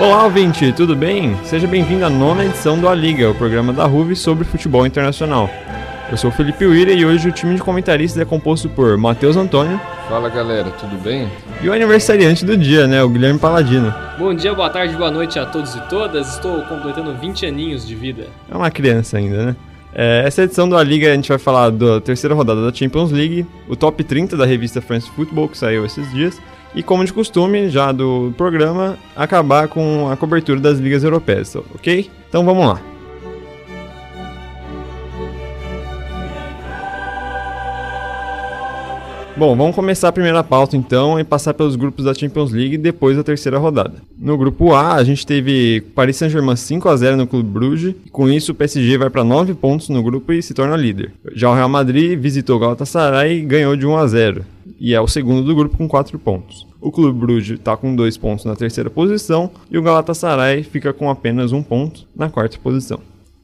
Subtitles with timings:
[0.00, 1.36] Olá, ouvinte, tudo bem?
[1.44, 5.50] Seja bem-vindo à nona edição do A Liga, o programa da RUV sobre futebol internacional.
[6.10, 9.36] Eu sou o Felipe Uira e hoje o time de comentaristas é composto por Matheus
[9.36, 9.78] Antônio.
[10.08, 11.28] Fala galera, tudo bem?
[11.60, 13.02] E o aniversariante do dia, né?
[13.02, 13.94] O Guilherme Paladino.
[14.18, 16.32] Bom dia, boa tarde, boa noite a todos e todas.
[16.32, 18.26] Estou completando 20 aninhos de vida.
[18.50, 19.56] É uma criança ainda, né?
[19.92, 23.44] É, essa edição da Liga a gente vai falar da terceira rodada da Champions League,
[23.68, 26.40] o top 30 da revista France Football que saiu esses dias,
[26.74, 32.10] e como de costume, já do programa, acabar com a cobertura das ligas europeias, ok?
[32.28, 32.80] Então vamos lá.
[39.40, 43.16] Bom, vamos começar a primeira pauta então e passar pelos grupos da Champions League depois
[43.16, 43.94] da terceira rodada.
[44.18, 48.10] No grupo A, a gente teve Paris Saint-Germain 5 a 0 no Clube Bruges, e
[48.10, 51.14] com isso o PSG vai para 9 pontos no grupo e se torna líder.
[51.32, 54.44] Já o Real Madrid visitou o Galatasaray e ganhou de 1 a 0
[54.78, 56.66] e é o segundo do grupo com 4 pontos.
[56.78, 61.08] O Clube Bruges está com 2 pontos na terceira posição e o Galatasaray fica com
[61.08, 63.00] apenas 1 ponto na quarta posição.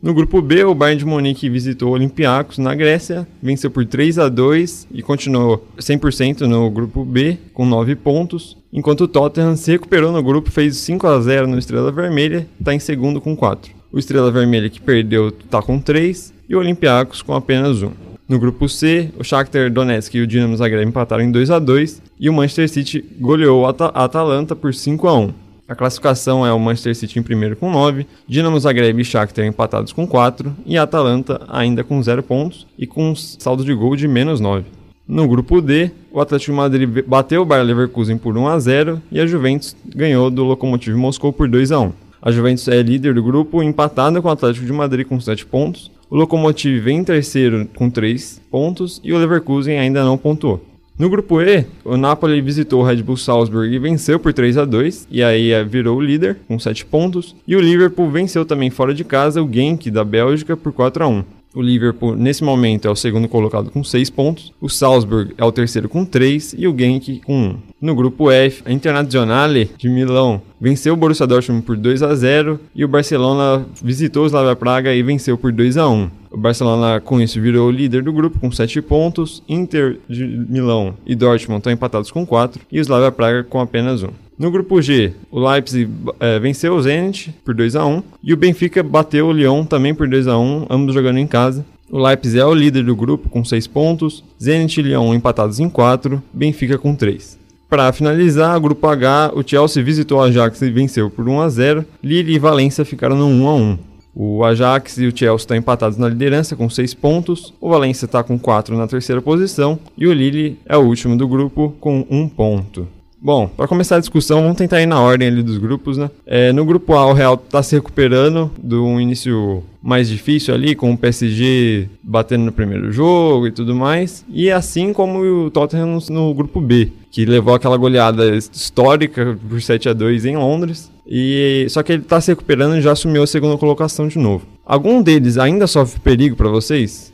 [0.06, 4.20] No grupo B, o Bayern de Munique visitou o Olympiacos na Grécia, venceu por 3
[4.20, 9.72] a 2 e continuou 100% no grupo B com 9 pontos, enquanto o Tottenham se
[9.72, 13.72] recuperou no grupo, fez 5 a 0 no Estrela Vermelha, está em segundo com 4.
[13.90, 17.90] O Estrela Vermelha que perdeu está com 3 e o Olympiacos com apenas 1.
[18.28, 22.00] No grupo C, o Shakhtar Donetsk e o Dinamo Zagreb empataram em 2 a 2
[22.20, 23.70] e o Manchester City goleou a
[24.04, 25.45] Atalanta por 5 a 1.
[25.68, 29.92] A classificação é o Manchester City em primeiro com 9, Dinamo Zagreb e Shakhtar empatados
[29.92, 34.06] com 4 e Atalanta ainda com 0 pontos e com um saldo de gol de
[34.06, 34.64] menos 9.
[35.08, 39.02] No grupo D, o Atlético de Madrid bateu o Bayer Leverkusen por 1 a 0
[39.10, 41.92] e a Juventus ganhou do Lokomotiv Moscou por 2 a 1.
[42.22, 45.90] A Juventus é líder do grupo, empatada com o Atlético de Madrid com 7 pontos.
[46.08, 50.64] O Lokomotiv vem em terceiro com 3 pontos e o Leverkusen ainda não pontuou.
[50.98, 54.64] No grupo E, o Napoli visitou o Red Bull Salzburg e venceu por 3 a
[54.64, 57.36] 2 e aí eh, virou o líder com 7 pontos.
[57.46, 61.08] E o Liverpool venceu também fora de casa o Genk da Bélgica por 4 a
[61.08, 61.24] 1.
[61.56, 64.52] O Liverpool, nesse momento, é o segundo colocado com 6 pontos.
[64.60, 67.56] O Salzburg é o terceiro com 3 e o Genk com 1.
[67.80, 72.60] No grupo F, a Internazionale de Milão venceu o Borussia Dortmund por 2 a 0
[72.74, 76.10] e o Barcelona visitou o Slavia Praga e venceu por 2 a 1.
[76.30, 80.92] O Barcelona com isso virou o líder do grupo com 7 pontos, Inter de Milão
[81.06, 84.25] e Dortmund estão empatados com 4 e o Slavia Praga com apenas 1.
[84.38, 88.36] No grupo G, o Leipzig é, venceu o Zenit por 2 a 1 e o
[88.36, 91.64] Benfica bateu o Lyon também por 2 a 1, ambos jogando em casa.
[91.90, 95.70] O Leipzig é o líder do grupo com 6 pontos, Zenit e Lyon empatados em
[95.70, 97.38] 4, Benfica com 3.
[97.66, 101.48] Para finalizar, o grupo H, o Chelsea visitou o Ajax e venceu por 1 a
[101.48, 101.84] 0.
[102.02, 103.78] Lille e Valência ficaram no 1 a 1.
[104.14, 108.22] O Ajax e o Chelsea estão empatados na liderança com 6 pontos, o Valência está
[108.22, 112.28] com 4 na terceira posição e o Lille é o último do grupo com 1
[112.28, 112.95] ponto.
[113.26, 116.08] Bom, para começar a discussão, vamos tentar ir na ordem ali dos grupos, né?
[116.24, 120.76] É, no grupo A, o Real está se recuperando de um início mais difícil ali,
[120.76, 124.24] com o PSG batendo no primeiro jogo e tudo mais.
[124.28, 129.60] E assim como o Tottenham no, no grupo B, que levou aquela goleada histórica por
[129.60, 130.88] 7 a 2 em Londres.
[131.04, 134.46] E só que ele está se recuperando e já assumiu a segunda colocação de novo.
[134.64, 137.12] Algum deles ainda sofre perigo para vocês?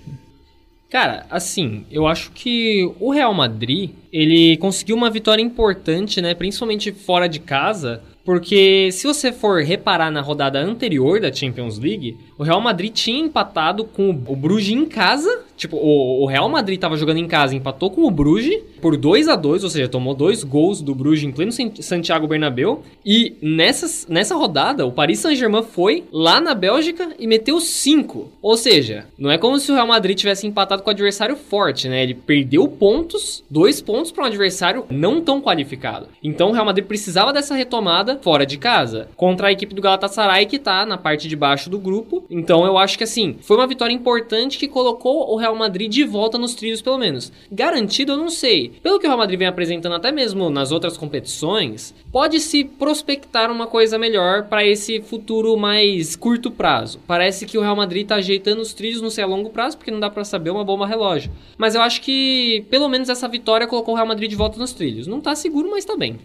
[0.92, 6.92] Cara, assim, eu acho que o Real Madrid, ele conseguiu uma vitória importante, né, principalmente
[6.92, 12.42] fora de casa, porque se você for reparar na rodada anterior da Champions League, o
[12.42, 15.46] Real Madrid tinha empatado com o Bruges em casa.
[15.62, 19.36] Tipo, o, Real Madrid estava jogando em casa, empatou com o Bruges por 2 a
[19.36, 22.82] 2 ou seja, tomou dois gols do Bruges em pleno Santiago Bernabéu.
[23.06, 28.32] E nessa, nessa rodada, o Paris Saint-Germain foi lá na Bélgica e meteu 5.
[28.42, 31.88] Ou seja, não é como se o Real Madrid tivesse empatado com o adversário forte,
[31.88, 32.02] né?
[32.02, 36.08] Ele perdeu pontos, dois pontos para um adversário não tão qualificado.
[36.20, 40.46] Então o Real Madrid precisava dessa retomada fora de casa, contra a equipe do Galatasaray
[40.46, 43.66] que tá na parte de baixo do grupo então eu acho que assim, foi uma
[43.66, 47.32] vitória importante que colocou o Real Madrid de volta nos trilhos, pelo menos.
[47.50, 48.72] Garantido, eu não sei.
[48.82, 53.50] Pelo que o Real Madrid vem apresentando até mesmo nas outras competições, pode se prospectar
[53.50, 57.00] uma coisa melhor para esse futuro mais curto prazo.
[57.06, 59.90] Parece que o Real Madrid tá ajeitando os trilhos, não sei a longo prazo, porque
[59.90, 61.30] não dá para saber uma bomba relógio.
[61.56, 64.72] Mas eu acho que pelo menos essa vitória colocou o Real Madrid de volta nos
[64.72, 65.06] trilhos.
[65.06, 66.18] Não tá seguro, mas tá bem.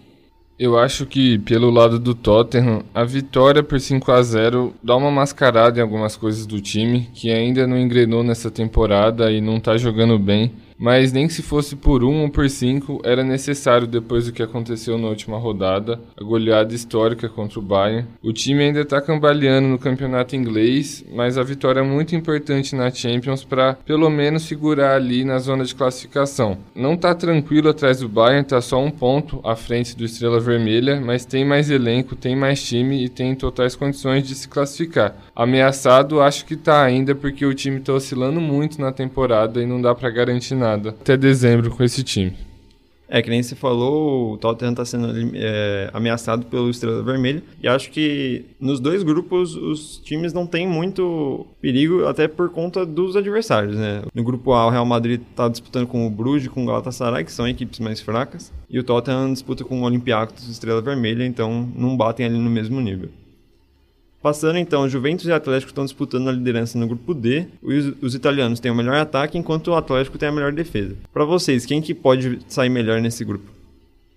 [0.59, 5.12] Eu acho que, pelo lado do Tottenham, a vitória por 5 a 0 dá uma
[5.12, 9.77] mascarada em algumas coisas do time, que ainda não engrenou nessa temporada e não tá
[9.77, 10.51] jogando bem.
[10.77, 14.97] Mas nem se fosse por um ou por cinco, era necessário depois do que aconteceu
[14.97, 18.07] na última rodada, a goleada histórica contra o Bayern.
[18.21, 22.91] O time ainda está cambaleando no campeonato inglês, mas a vitória é muito importante na
[22.91, 26.57] Champions para pelo menos figurar ali na zona de classificação.
[26.75, 31.01] Não está tranquilo atrás do Bayern, está só um ponto à frente do Estrela Vermelha,
[31.01, 35.15] mas tem mais elenco, tem mais time e tem totais condições de se classificar.
[35.35, 39.81] Ameaçado, acho que está ainda porque o time está oscilando muito na temporada e não
[39.81, 42.33] dá para garantir nada até dezembro com esse time.
[43.09, 47.41] É, que nem você falou, o Tottenham está sendo é, ameaçado pelo Estrela Vermelha.
[47.61, 52.85] E acho que nos dois grupos os times não têm muito perigo, até por conta
[52.85, 54.01] dos adversários, né?
[54.13, 57.31] No grupo A, o Real Madrid está disputando com o Bruges com o Galatasaray, que
[57.31, 58.51] são equipes mais fracas.
[58.69, 62.81] E o Tottenham disputa com o Olympiacos Estrela Vermelha, então não batem ali no mesmo
[62.81, 63.09] nível.
[64.27, 67.45] Passando então, Juventus e Atlético estão disputando a liderança no grupo D.
[67.63, 70.97] Os, os, italianos têm o melhor ataque, enquanto o Atlético tem a melhor defesa.
[71.13, 73.56] Para vocês, quem que pode sair melhor nesse grupo?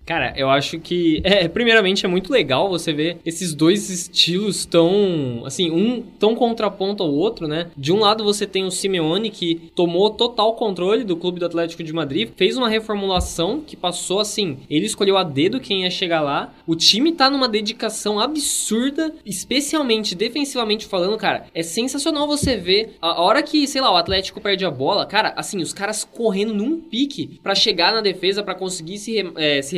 [0.05, 5.43] Cara, eu acho que, é, primeiramente, é muito legal você ver esses dois estilos tão,
[5.45, 7.69] assim, um tão contraponto ao outro, né?
[7.77, 11.83] De um lado você tem o Simeone, que tomou total controle do clube do Atlético
[11.83, 16.21] de Madrid, fez uma reformulação que passou, assim, ele escolheu a dedo quem ia chegar
[16.21, 16.53] lá.
[16.65, 21.45] O time tá numa dedicação absurda, especialmente defensivamente falando, cara.
[21.53, 25.33] É sensacional você ver a hora que, sei lá, o Atlético perde a bola, cara,
[25.35, 29.75] assim, os caras correndo num pique para chegar na defesa, para conseguir se, é, se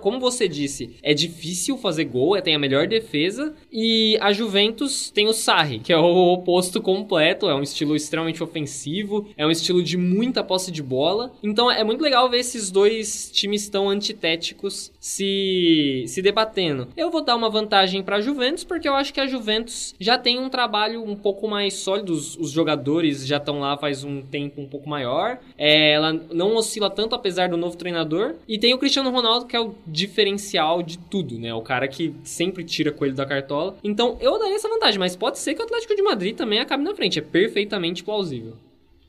[0.00, 3.54] Como você disse, é difícil fazer gol, é, tem a melhor defesa.
[3.72, 7.48] E a Juventus tem o Sarri, que é o oposto completo.
[7.48, 11.32] É um estilo extremamente ofensivo, é um estilo de muita posse de bola.
[11.42, 16.88] Então é muito legal ver esses dois times tão antitéticos se, se debatendo.
[16.96, 20.18] Eu vou dar uma vantagem para a Juventus, porque eu acho que a Juventus já
[20.18, 22.12] tem um trabalho um pouco mais sólido.
[22.12, 25.38] Os, os jogadores já estão lá faz um tempo um pouco maior.
[25.58, 28.34] É, ela não oscila tanto apesar do novo treinador.
[28.48, 31.52] E tem o Cristiano Ronaldo, que é o diferencial de tudo, né?
[31.54, 33.76] O cara que sempre tira coelho da cartola.
[33.82, 36.84] Então eu daria essa vantagem, mas pode ser que o Atlético de Madrid também acabe
[36.84, 37.18] na frente.
[37.18, 38.54] É perfeitamente plausível.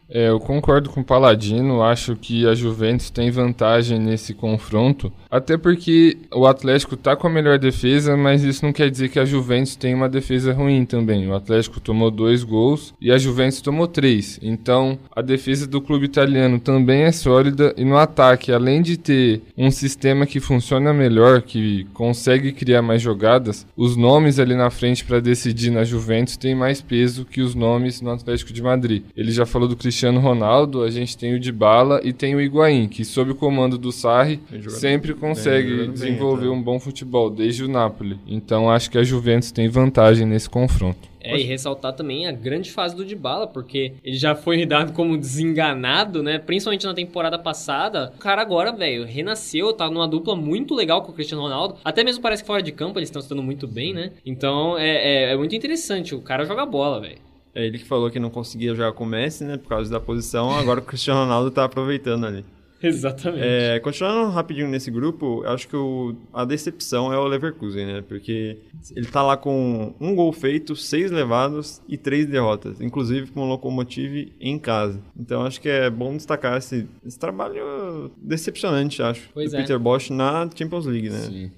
[0.09, 5.57] É, eu concordo com o Paladino, acho que a Juventus tem vantagem nesse confronto, até
[5.57, 9.25] porque o Atlético tá com a melhor defesa, mas isso não quer dizer que a
[9.25, 11.27] Juventus tem uma defesa ruim também.
[11.27, 16.05] O Atlético tomou dois gols e a Juventus tomou três, então a defesa do clube
[16.05, 21.41] italiano também é sólida e no ataque, além de ter um sistema que funciona melhor,
[21.41, 26.55] que consegue criar mais jogadas, os nomes ali na frente para decidir na Juventus têm
[26.55, 29.03] mais peso que os nomes no Atlético de Madrid.
[29.15, 32.39] Ele já falou do Cristiano Cristiano Ronaldo, a gente tem o Dybala e tem o
[32.39, 34.39] Higuaín, que sob o comando do Sarri
[34.69, 36.59] sempre consegue desenvolver bem, então.
[36.59, 38.19] um bom futebol, desde o Napoli.
[38.27, 41.09] Então acho que a Juventus tem vantagem nesse confronto.
[41.19, 45.17] É, e ressaltar também a grande fase do Dybala, porque ele já foi dado como
[45.17, 46.37] desenganado, né?
[46.37, 48.13] Principalmente na temporada passada.
[48.15, 51.77] O cara agora, velho, renasceu, tá numa dupla muito legal com o Cristiano Ronaldo.
[51.83, 54.11] Até mesmo parece que fora de campo eles estão estando muito bem, né?
[54.23, 56.13] Então é, é, é muito interessante.
[56.13, 57.26] O cara joga bola, velho.
[57.57, 59.57] É ele que falou que não conseguia jogar com o Messi, né?
[59.57, 60.51] Por causa da posição.
[60.51, 62.45] Agora o Cristiano Ronaldo tá aproveitando ali.
[62.79, 63.43] Exatamente.
[63.43, 68.03] É, continuando rapidinho nesse grupo, acho que o, a decepção é o Leverkusen, né?
[68.07, 68.59] Porque
[68.95, 73.47] ele tá lá com um gol feito, seis levados e três derrotas, inclusive com o
[73.47, 75.01] Lokomotiv em casa.
[75.19, 79.61] Então acho que é bom destacar esse, esse trabalho decepcionante, acho, pois do é.
[79.61, 81.21] Peter Bosch na Champions League, né?
[81.21, 81.51] Sim.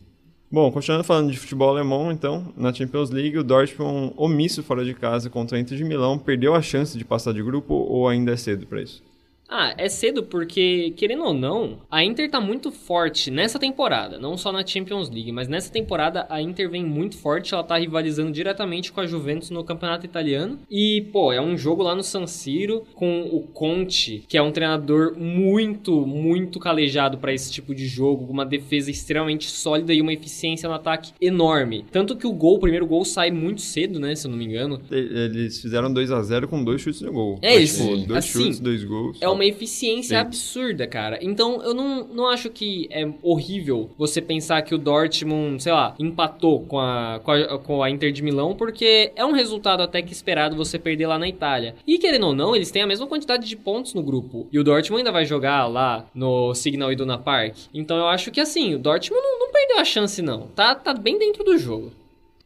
[0.51, 4.95] Bom, continuando falando de futebol alemão, então, na Champions League, o Dortmund, omisso fora de
[4.95, 8.31] casa contra a Inter de Milão, perdeu a chance de passar de grupo ou ainda
[8.31, 9.03] é cedo para isso?
[9.49, 14.37] Ah, é cedo porque, querendo ou não, a Inter tá muito forte nessa temporada, não
[14.37, 18.31] só na Champions League, mas nessa temporada a Inter vem muito forte, ela tá rivalizando
[18.31, 20.59] diretamente com a Juventus no campeonato italiano.
[20.69, 24.51] E, pô, é um jogo lá no San Siro com o Conte, que é um
[24.51, 30.01] treinador muito, muito calejado para esse tipo de jogo, com uma defesa extremamente sólida e
[30.01, 31.85] uma eficiência no ataque enorme.
[31.91, 34.45] Tanto que o gol, o primeiro gol sai muito cedo, né, se eu não me
[34.45, 34.79] engano.
[34.91, 37.39] Eles fizeram 2 a 0 com dois chutes no gol.
[37.41, 37.83] É isso.
[37.83, 39.17] Tipo, dois assim, chutes, dois gols.
[39.19, 40.21] É uma eficiência Sim.
[40.21, 41.19] absurda, cara.
[41.21, 45.95] Então eu não, não acho que é horrível você pensar que o Dortmund, sei lá,
[45.99, 50.01] empatou com a, com a, com a Inter de Milão, porque é um resultado até
[50.01, 51.75] que esperado você perder lá na Itália.
[51.85, 54.47] E querendo ou não, eles têm a mesma quantidade de pontos no grupo.
[54.51, 57.55] E o Dortmund ainda vai jogar lá no Signal Iduna Park.
[57.73, 60.47] Então eu acho que assim, o Dortmund não, não perdeu a chance, não.
[60.47, 61.91] Tá, tá bem dentro do jogo.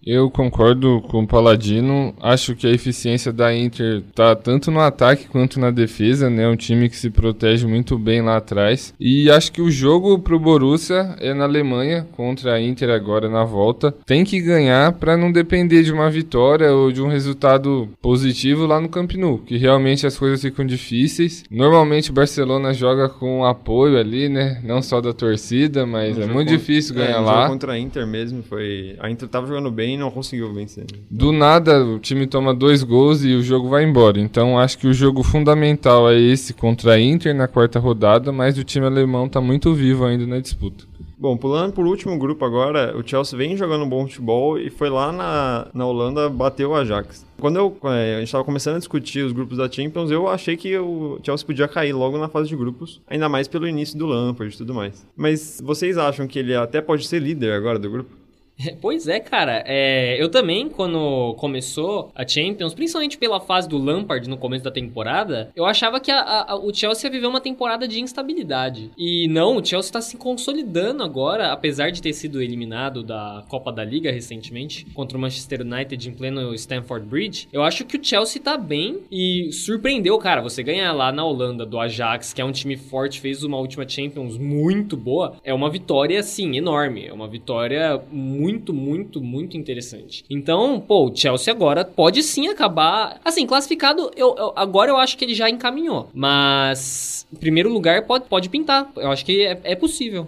[0.06, 2.14] Eu concordo com o Paladino.
[2.22, 6.48] Acho que a eficiência da Inter tá tanto no ataque quanto na defesa, né?
[6.48, 8.94] Um time que se protege muito bem lá atrás.
[9.00, 13.46] E acho que o jogo pro Borussia é na Alemanha contra a Inter agora na
[13.46, 13.96] volta.
[14.06, 18.82] Tem que ganhar para não depender de uma vitória ou de um resultado positivo lá
[18.82, 21.44] no Camp Nou, que realmente as coisas ficam difíceis.
[21.50, 24.62] Normalmente o Barcelona joga com apoio ali, né?
[24.64, 27.48] Não só da torcida, mas é muito difícil ganhar é, lá.
[27.48, 30.86] contra a Inter mesmo foi, a Inter tava jogando bem e não conseguiu vencer.
[31.10, 34.20] Do nada, o time toma dois gols e o jogo vai embora.
[34.20, 38.58] Então, acho que o jogo fundamental é esse contra a Inter na quarta rodada, mas
[38.58, 40.86] o time alemão está muito vivo ainda na disputa.
[41.24, 44.90] Bom, pulando por último grupo agora, o Chelsea vem jogando um bom futebol e foi
[44.90, 47.26] lá na, na Holanda bater o Ajax.
[47.40, 50.58] Quando eu, é, a gente estava começando a discutir os grupos da Champions, eu achei
[50.58, 54.06] que o Chelsea podia cair logo na fase de grupos, ainda mais pelo início do
[54.06, 55.08] Lampard e tudo mais.
[55.16, 58.23] Mas vocês acham que ele até pode ser líder agora do grupo?
[58.82, 59.64] Pois é, cara.
[59.66, 64.72] É, eu também, quando começou a Champions, principalmente pela fase do Lampard no começo da
[64.72, 68.92] temporada, eu achava que a, a, o Chelsea ia viver uma temporada de instabilidade.
[68.98, 73.72] E não, o Chelsea está se consolidando agora, apesar de ter sido eliminado da Copa
[73.72, 77.48] da Liga recentemente contra o Manchester United em pleno Stamford Bridge.
[77.52, 80.42] Eu acho que o Chelsea tá bem e surpreendeu, cara.
[80.42, 83.88] Você ganhar lá na Holanda do Ajax, que é um time forte, fez uma última
[83.88, 87.06] Champions muito boa, é uma vitória, assim, enorme.
[87.06, 90.24] É uma vitória muito muito, muito, muito interessante.
[90.30, 93.20] Então, pô, o Chelsea agora pode sim acabar.
[93.24, 96.10] Assim, classificado, eu, eu agora eu acho que ele já encaminhou.
[96.14, 98.92] Mas, em primeiro lugar, pode, pode pintar.
[98.96, 100.28] Eu acho que é, é possível.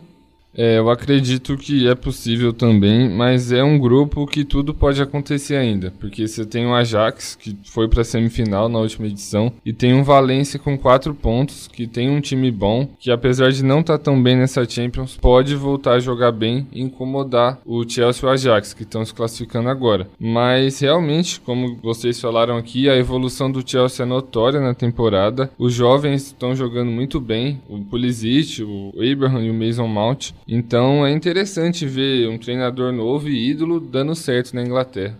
[0.57, 5.55] É, eu acredito que é possível também, mas é um grupo que tudo pode acontecer
[5.55, 9.73] ainda, porque você tem o Ajax, que foi para a semifinal na última edição, e
[9.73, 13.81] tem um Valência com quatro pontos, que tem um time bom, que apesar de não
[13.81, 18.21] estar tá tão bem nessa Champions, pode voltar a jogar bem e incomodar o Chelsea
[18.23, 20.07] e o Ajax, que estão se classificando agora.
[20.19, 25.49] Mas realmente, como vocês falaram aqui, a evolução do Chelsea é notória na temporada.
[25.57, 30.31] Os jovens estão jogando muito bem, o Pulisic, o Abraham e o Mason Mount.
[30.47, 35.17] Então é interessante ver um treinador novo e ídolo dando certo na Inglaterra.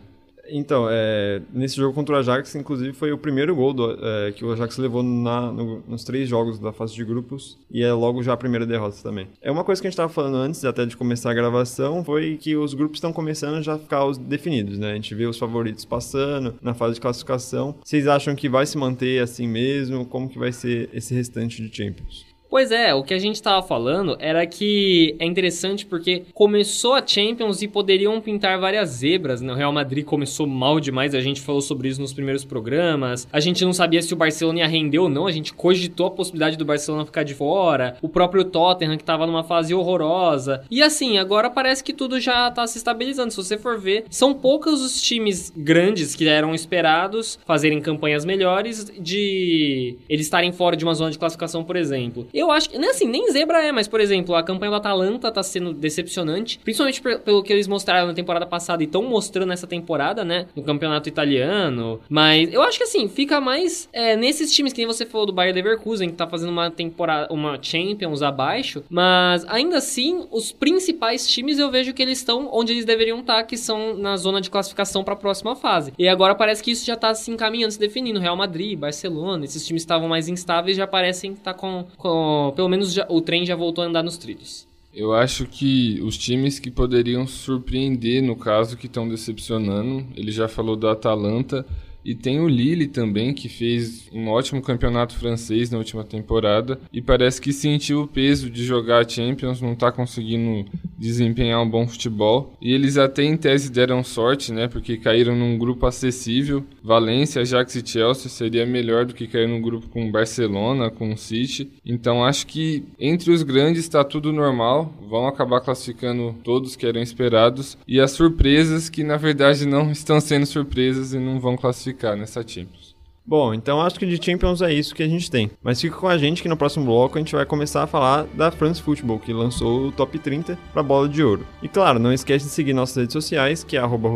[0.47, 4.45] Então, é, nesse jogo contra o Ajax, inclusive, foi o primeiro gol do, é, que
[4.45, 8.21] o Ajax levou na, no, nos três jogos da fase de grupos e é logo
[8.21, 9.27] já a primeira derrota também.
[9.41, 12.37] É uma coisa que a gente estava falando antes, até de começar a gravação, foi
[12.37, 14.91] que os grupos estão começando já a ficar os definidos, né?
[14.91, 17.75] A gente vê os favoritos passando na fase de classificação.
[17.83, 20.05] Vocês acham que vai se manter assim mesmo?
[20.05, 22.34] Como que vai ser esse restante de Champions?
[22.49, 27.05] Pois é, o que a gente estava falando era que é interessante porque começou a
[27.05, 29.41] Champions e poderiam pintar várias zebras.
[29.41, 29.51] Né?
[29.51, 33.27] O Real Madrid começou mal demais, a gente falou sobre isso nos primeiros programas.
[33.31, 36.11] A gente não sabia se o Barcelona ia render ou não, a gente cogitou a
[36.11, 37.97] possibilidade do Barcelona ficar de fora.
[38.01, 40.63] O próprio Tottenham que estava numa fase horrorosa.
[40.69, 43.31] E assim, agora parece que tudo já está se estabilizando.
[43.31, 48.85] Se você for ver, são poucos os times grandes que eram esperados fazerem campanhas melhores
[48.97, 52.27] de eles estarem fora de uma zona de classificação, por exemplo.
[52.35, 55.31] Eu acho que, nem assim, nem zebra é, mas por exemplo, a campanha do Atalanta
[55.31, 59.65] tá sendo decepcionante, principalmente pelo que eles mostraram na temporada passada e estão mostrando nessa
[59.65, 62.01] temporada, né, no campeonato italiano.
[62.09, 65.31] Mas eu acho que assim, fica mais é, nesses times que nem você falou do
[65.31, 71.25] Bayern Leverkusen, que tá fazendo uma temporada, uma Champions abaixo, mas ainda assim, os principais
[71.27, 74.41] times eu vejo que eles estão onde eles deveriam estar, tá, que são na zona
[74.41, 75.93] de classificação para a próxima fase.
[75.97, 78.19] E agora parece que isso já tá se encaminhando, se definindo.
[78.19, 82.24] Real Madrid, Barcelona, esses times estavam mais instáveis já parecem estar tá com, com
[82.55, 84.67] pelo menos já, o trem já voltou a andar nos trilhos.
[84.93, 90.47] Eu acho que os times que poderiam surpreender, no caso, que estão decepcionando, ele já
[90.47, 91.65] falou do Atalanta,
[92.05, 97.01] e tem o Lille também, que fez um ótimo campeonato francês na última temporada e
[97.01, 100.65] parece que sentiu o peso de jogar a Champions, não está conseguindo
[100.97, 102.53] desempenhar um bom futebol.
[102.61, 104.67] E eles até em tese deram sorte, né?
[104.67, 106.63] Porque caíram num grupo acessível.
[106.83, 111.71] Valência, Ajax e Chelsea seria melhor do que cair num grupo com Barcelona, com City.
[111.85, 114.93] Então acho que entre os grandes está tudo normal.
[115.09, 117.77] Vão acabar classificando todos que eram esperados.
[117.87, 122.15] E as surpresas que na verdade não estão sendo surpresas e não vão classificar ficar
[122.15, 122.93] nessa Champions.
[123.27, 125.49] Bom, então acho que de Champions é isso que a gente tem.
[125.63, 128.25] Mas fica com a gente que no próximo bloco a gente vai começar a falar
[128.35, 131.45] da France Football, que lançou o top 30 para bola de ouro.
[131.63, 134.09] E claro, não esquece de seguir nossas redes sociais, que é arroba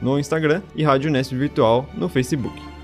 [0.00, 2.77] no Instagram e Rádio Nesp Virtual no Facebook.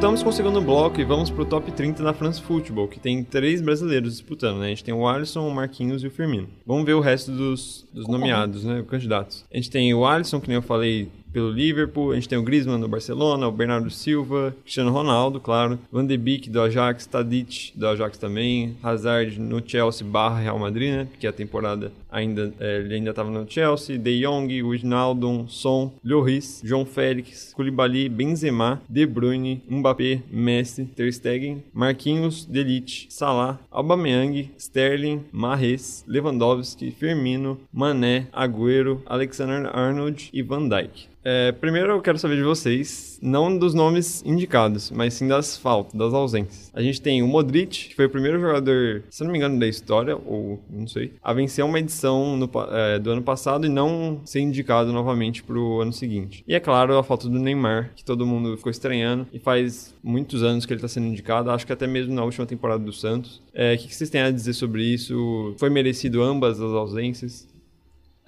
[0.00, 3.22] Voltamos com o segundo bloco e vamos pro top 30 da France Football, que tem
[3.22, 4.64] três brasileiros disputando, né?
[4.64, 6.48] A gente tem o Alisson, o Marquinhos e o Firmino.
[6.66, 8.82] Vamos ver o resto dos, dos nomeados, né?
[8.88, 9.44] Candidatos.
[9.52, 12.42] A gente tem o Alisson, que nem eu falei, pelo Liverpool, a gente tem o
[12.42, 17.72] Griezmann no Barcelona, o Bernardo Silva, Cristiano Ronaldo, claro, Van de Beek do Ajax, Tadic
[17.74, 22.78] do Ajax também, Hazard no Chelsea barra Real Madrid, né, porque a temporada ainda, é,
[22.78, 29.06] ele ainda estava no Chelsea, De Jong, Wijnaldum, Son, Lloris, João Félix, Koulibaly, Benzema, De
[29.06, 39.02] Bruyne, Mbappé, Messi, Ter Stegen, Marquinhos, Delite, Salah, Aubameyang, Sterling, Mahrez, Lewandowski, Firmino, Mané, Agüero,
[39.06, 41.10] Alexander-Arnold e Van Dijk.
[41.22, 45.92] É, primeiro eu quero saber de vocês, não dos nomes indicados, mas sim das faltas,
[45.92, 46.70] das ausências.
[46.72, 49.66] A gente tem o Modric, que foi o primeiro jogador, se não me engano, da
[49.66, 54.20] história, ou não sei, a vencer uma edição no, é, do ano passado e não
[54.24, 56.44] ser indicado novamente pro ano seguinte.
[56.46, 60.42] E é claro, a falta do Neymar, que todo mundo ficou estranhando, e faz muitos
[60.42, 63.42] anos que ele está sendo indicado, acho que até mesmo na última temporada do Santos.
[63.52, 65.54] É, o que vocês têm a dizer sobre isso?
[65.58, 67.48] Foi merecido ambas as ausências?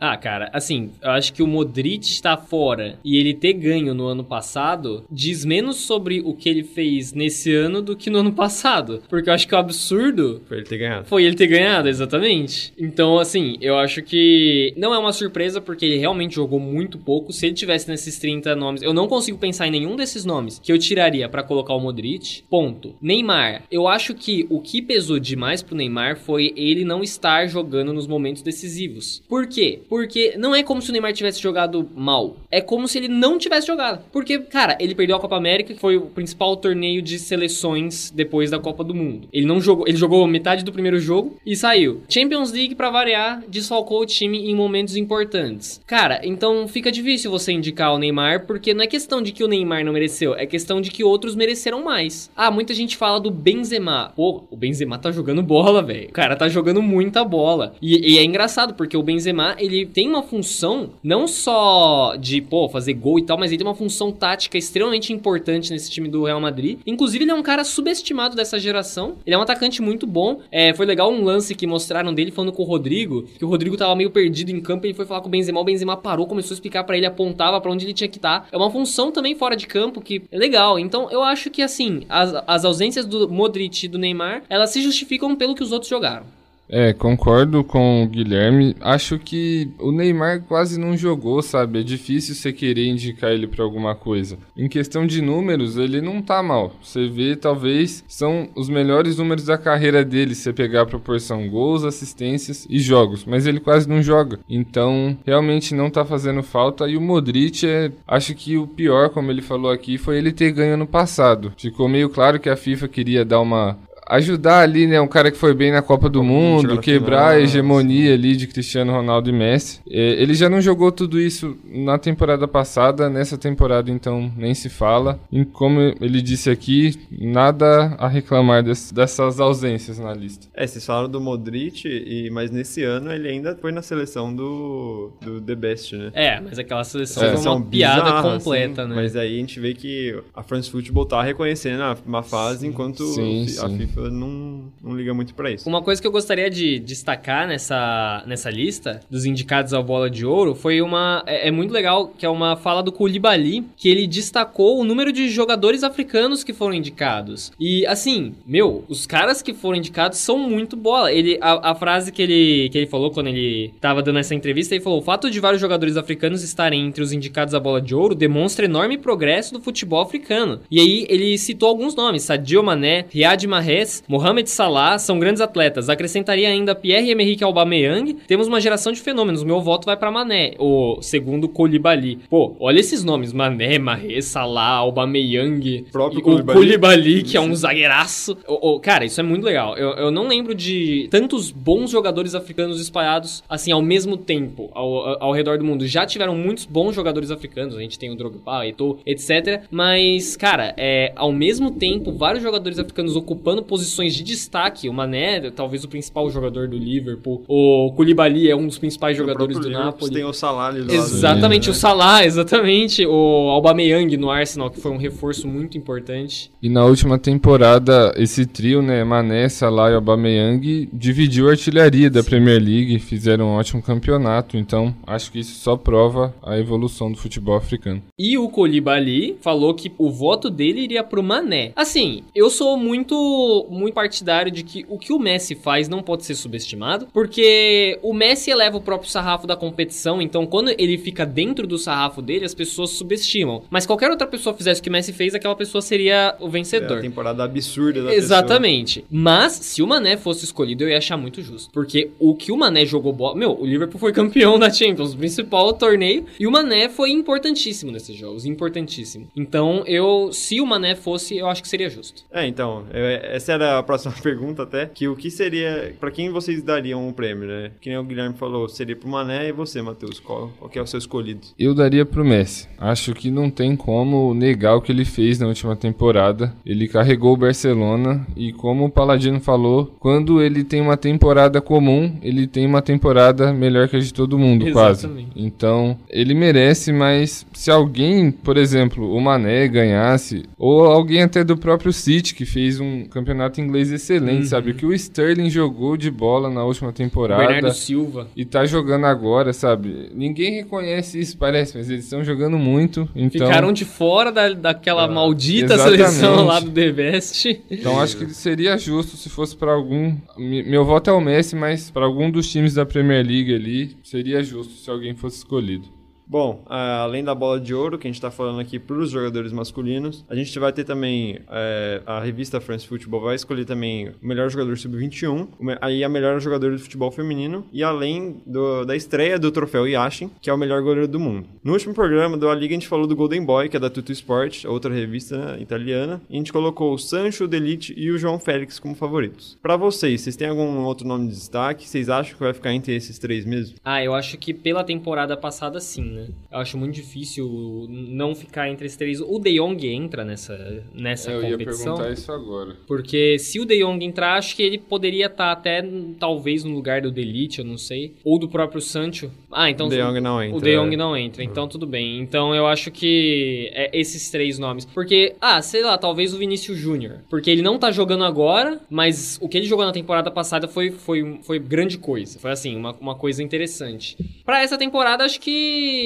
[0.05, 4.09] Ah, cara, assim, eu acho que o Modric está fora e ele ter ganho no
[4.09, 8.33] ano passado diz menos sobre o que ele fez nesse ano do que no ano
[8.33, 9.01] passado.
[9.09, 10.43] Porque eu acho que o absurdo.
[10.49, 11.07] Foi ele ter ganhado.
[11.07, 12.73] Foi ele ter ganhado, exatamente.
[12.77, 17.33] Então, assim, eu acho que não é uma surpresa porque ele realmente jogou muito pouco.
[17.33, 20.73] Se ele tivesse nesses 30 nomes, eu não consigo pensar em nenhum desses nomes que
[20.73, 22.43] eu tiraria para colocar o Modric.
[22.51, 22.97] Ponto.
[23.01, 27.93] Neymar, eu acho que o que pesou demais pro Neymar foi ele não estar jogando
[27.93, 29.23] nos momentos decisivos.
[29.29, 29.81] Por quê?
[29.93, 32.39] Porque não é como se o Neymar tivesse jogado mal.
[32.51, 34.03] É como se ele não tivesse jogado.
[34.11, 38.51] Porque, cara, ele perdeu a Copa América, que foi o principal torneio de seleções depois
[38.51, 39.29] da Copa do Mundo.
[39.31, 42.01] Ele não jogou, ele jogou metade do primeiro jogo e saiu.
[42.09, 45.79] Champions League, para variar, desfalcou o time em momentos importantes.
[45.87, 49.49] Cara, então fica difícil você indicar o Neymar, porque não é questão de que o
[49.49, 52.31] Neymar não mereceu, é questão de que outros mereceram mais.
[52.35, 54.11] Ah, muita gente fala do Benzema.
[54.17, 56.09] Pô, o Benzema tá jogando bola, velho.
[56.09, 57.75] O cara tá jogando muita bola.
[57.83, 62.69] E, e é engraçado, porque o Benzema, ele tem uma função não só de, pô,
[62.69, 66.25] fazer gol e tal, mas ele tem uma função tática extremamente importante nesse time do
[66.25, 66.79] Real Madrid.
[66.87, 69.17] Inclusive, ele é um cara subestimado dessa geração.
[69.27, 70.41] Ele é um atacante muito bom.
[70.51, 73.77] É, foi legal um lance que mostraram dele falando com o Rodrigo, que o Rodrigo
[73.77, 75.61] tava meio perdido em campo ele foi falar com o Benzema.
[75.61, 78.41] O Benzema parou, começou a explicar para ele, apontava para onde ele tinha que estar.
[78.41, 78.49] Tá.
[78.53, 80.79] É uma função também fora de campo que é legal.
[80.79, 84.83] Então, eu acho que, assim, as, as ausências do Modric e do Neymar, elas se
[84.83, 86.42] justificam pelo que os outros jogaram.
[86.69, 88.75] É, concordo com o Guilherme.
[88.81, 91.81] Acho que o Neymar quase não jogou, sabe?
[91.81, 94.39] É difícil você querer indicar ele para alguma coisa.
[94.57, 96.75] Em questão de números, ele não tá mal.
[96.83, 101.85] Você vê, talvez, são os melhores números da carreira dele, se pegar a proporção gols,
[101.85, 103.27] assistências e jogos.
[103.27, 104.39] Mas ele quase não joga.
[104.49, 106.89] Então, realmente não tá fazendo falta.
[106.89, 110.53] E o Modric, é, acho que o pior, como ele falou aqui, foi ele ter
[110.53, 111.53] ganho no passado.
[111.59, 113.79] Ficou meio claro que a FIFA queria dar uma
[114.13, 118.13] ajudar ali, né, um cara que foi bem na Copa do Mundo, quebrar a hegemonia
[118.13, 119.81] ali de Cristiano Ronaldo e Messi.
[119.89, 124.69] É, ele já não jogou tudo isso na temporada passada, nessa temporada então nem se
[124.69, 125.19] fala.
[125.31, 130.47] E como ele disse aqui, nada a reclamar des, dessas ausências na lista.
[130.55, 135.11] É, vocês falaram do Modric, e, mas nesse ano ele ainda foi na seleção do,
[135.23, 136.11] do The Best, né?
[136.13, 138.97] É, mas aquela seleção é, uma piada bizarra, completa, assim, né?
[138.97, 143.05] Mas aí a gente vê que a France Football tá reconhecendo uma fase sim, enquanto
[143.05, 145.69] sim, a FIFA FIFA não, não liga muito para isso.
[145.69, 150.27] Uma coisa que eu gostaria de destacar nessa, nessa lista dos indicados ao Bola de
[150.27, 151.23] Ouro foi uma.
[151.27, 155.13] É, é muito legal que é uma fala do Koulibaly, que ele destacou o número
[155.13, 157.53] de jogadores africanos que foram indicados.
[157.59, 161.13] E assim, meu, os caras que foram indicados são muito bola.
[161.13, 164.75] Ele, a, a frase que ele, que ele falou quando ele tava dando essa entrevista,
[164.75, 167.95] ele falou: o fato de vários jogadores africanos estarem entre os indicados à Bola de
[167.95, 170.61] Ouro demonstra enorme progresso do futebol africano.
[170.71, 173.92] E aí ele citou alguns nomes: Sadio Mané, Riyad Mahrez.
[174.09, 175.89] Mohamed Salah são grandes atletas.
[175.89, 178.15] Acrescentaria ainda Pierre-Emerick Aubameyang.
[178.27, 179.43] Temos uma geração de fenômenos.
[179.43, 182.21] Meu voto vai para Mané, o segundo Koulibaly.
[182.31, 186.59] Pô, olha esses nomes: Mané, Mahrez, Salah, Aubameyang, o próprio Koulibaly.
[186.59, 188.37] Koulibaly, que é um zagueiraço.
[188.47, 189.77] O, o, cara, isso é muito legal.
[189.77, 195.23] Eu, eu não lembro de tantos bons jogadores africanos espalhados assim ao mesmo tempo ao,
[195.23, 195.87] ao redor do mundo.
[195.87, 197.77] Já tiveram muitos bons jogadores africanos.
[197.77, 199.63] A gente tem o Drogba, Eto'o, etc.
[199.71, 205.51] Mas, cara, é, ao mesmo tempo, vários jogadores africanos ocupando posições de destaque, o Mané,
[205.51, 210.13] talvez o principal jogador do Liverpool, o Koulibaly é um dos principais jogadores do Napoli.
[210.13, 214.79] Tem o Salah ali do Exatamente, lado o Salah, exatamente, o Aubameyang no Arsenal, que
[214.79, 216.53] foi um reforço muito importante.
[216.63, 222.23] E na última temporada, esse trio, né, Mané, Salah e Aubameyang, dividiu a artilharia da
[222.23, 222.29] Sim.
[222.29, 227.17] Premier League, fizeram um ótimo campeonato, então acho que isso só prova a evolução do
[227.17, 228.03] futebol africano.
[228.19, 231.73] E o Koulibaly falou que o voto dele iria pro Mané.
[231.75, 236.25] Assim, eu sou muito muito partidário de que o que o Messi faz não pode
[236.25, 241.25] ser subestimado, porque o Messi eleva o próprio sarrafo da competição, então quando ele fica
[241.25, 243.63] dentro do sarrafo dele, as pessoas subestimam.
[243.71, 246.97] Mas qualquer outra pessoa fizesse o que o Messi fez, aquela pessoa seria o vencedor.
[246.97, 249.03] É a temporada absurda da Exatamente.
[249.03, 249.09] Pessoa.
[249.11, 252.57] Mas se o Mané fosse escolhido, eu ia achar muito justo, porque o que o
[252.57, 256.51] Mané jogou bola, meu, o Liverpool foi campeão da Champions, o principal torneio, e o
[256.51, 259.29] Mané foi importantíssimo nesses jogos, importantíssimo.
[259.37, 262.25] Então, eu, se o Mané fosse, eu acho que seria justo.
[262.31, 266.31] É, então, eu, essa era a próxima pergunta até, que o que seria, para quem
[266.31, 267.71] vocês dariam um prêmio, né?
[267.81, 270.87] Que nem o Guilherme falou, seria pro Mané e você, Matheus, qual, qual é o
[270.87, 271.41] seu escolhido?
[271.59, 272.69] Eu daria pro Messi.
[272.79, 276.55] Acho que não tem como negar o que ele fez na última temporada.
[276.65, 282.19] Ele carregou o Barcelona e como o Paladino falou, quando ele tem uma temporada comum,
[282.23, 285.27] ele tem uma temporada melhor que a de todo mundo, Exatamente.
[285.27, 285.27] quase.
[285.37, 291.57] Então, ele merece, mas se alguém, por exemplo, o Mané ganhasse, ou alguém até do
[291.57, 294.47] próprio City que fez um campeonato inglês excelente, uhum.
[294.47, 294.75] sabe?
[294.75, 297.43] Que o Sterling jogou de bola na última temporada.
[297.43, 298.29] Bernardo Silva.
[298.37, 300.11] E tá jogando agora, sabe?
[300.15, 303.09] Ninguém reconhece isso, parece, mas eles estão jogando muito.
[303.15, 303.47] Então...
[303.47, 305.99] Ficaram de fora da, daquela ah, maldita exatamente.
[305.99, 307.63] seleção lá do The Best.
[307.71, 310.17] Então acho que seria justo se fosse para algum.
[310.37, 314.43] Meu voto é o Messi, mas para algum dos times da Premier League ali, seria
[314.43, 316.02] justo se alguém fosse escolhido.
[316.27, 319.53] Bom, além da bola de ouro, que a gente está falando aqui para os jogadores
[319.53, 324.27] masculinos, a gente vai ter também é, a revista France Football vai escolher também o
[324.27, 325.49] melhor jogador sub-21,
[325.81, 330.31] aí a melhor jogadora de futebol feminino e além do, da estreia do troféu Yashin,
[330.41, 331.47] que é o melhor goleiro do mundo.
[331.63, 333.91] No último programa do A Liga a gente falou do Golden Boy, que é da
[333.91, 338.11] Tutu Sport, outra revista né, italiana, e a gente colocou o Sancho, o Delite e
[338.11, 339.59] o João Félix como favoritos.
[339.63, 341.89] Para vocês, vocês têm algum outro nome de destaque?
[341.89, 343.77] Vocês acham que vai ficar entre esses três mesmo?
[343.85, 346.29] Ah, eu acho que pela temporada passada sim, né?
[346.51, 349.21] Eu acho muito difícil não ficar entre esses três.
[349.21, 351.65] O De Jong entra nessa, nessa eu competição.
[351.65, 352.77] Eu ia perguntar isso agora.
[352.87, 355.85] Porque se o De Jong entrar, acho que ele poderia estar tá até
[356.19, 358.15] talvez no lugar do Delite, eu não sei.
[358.25, 359.31] Ou do próprio Sancho.
[359.51, 359.87] Ah, então...
[359.87, 360.57] O De Jong não entra.
[360.57, 360.97] O De Jong é.
[360.97, 362.21] não entra, então tudo bem.
[362.21, 364.85] Então eu acho que é esses três nomes.
[364.85, 367.21] Porque, ah, sei lá, talvez o Vinícius Júnior.
[367.31, 370.91] Porque ele não tá jogando agora, mas o que ele jogou na temporada passada foi,
[370.91, 372.39] foi, foi grande coisa.
[372.39, 374.17] Foi assim, uma, uma coisa interessante.
[374.45, 376.02] Para essa temporada, acho que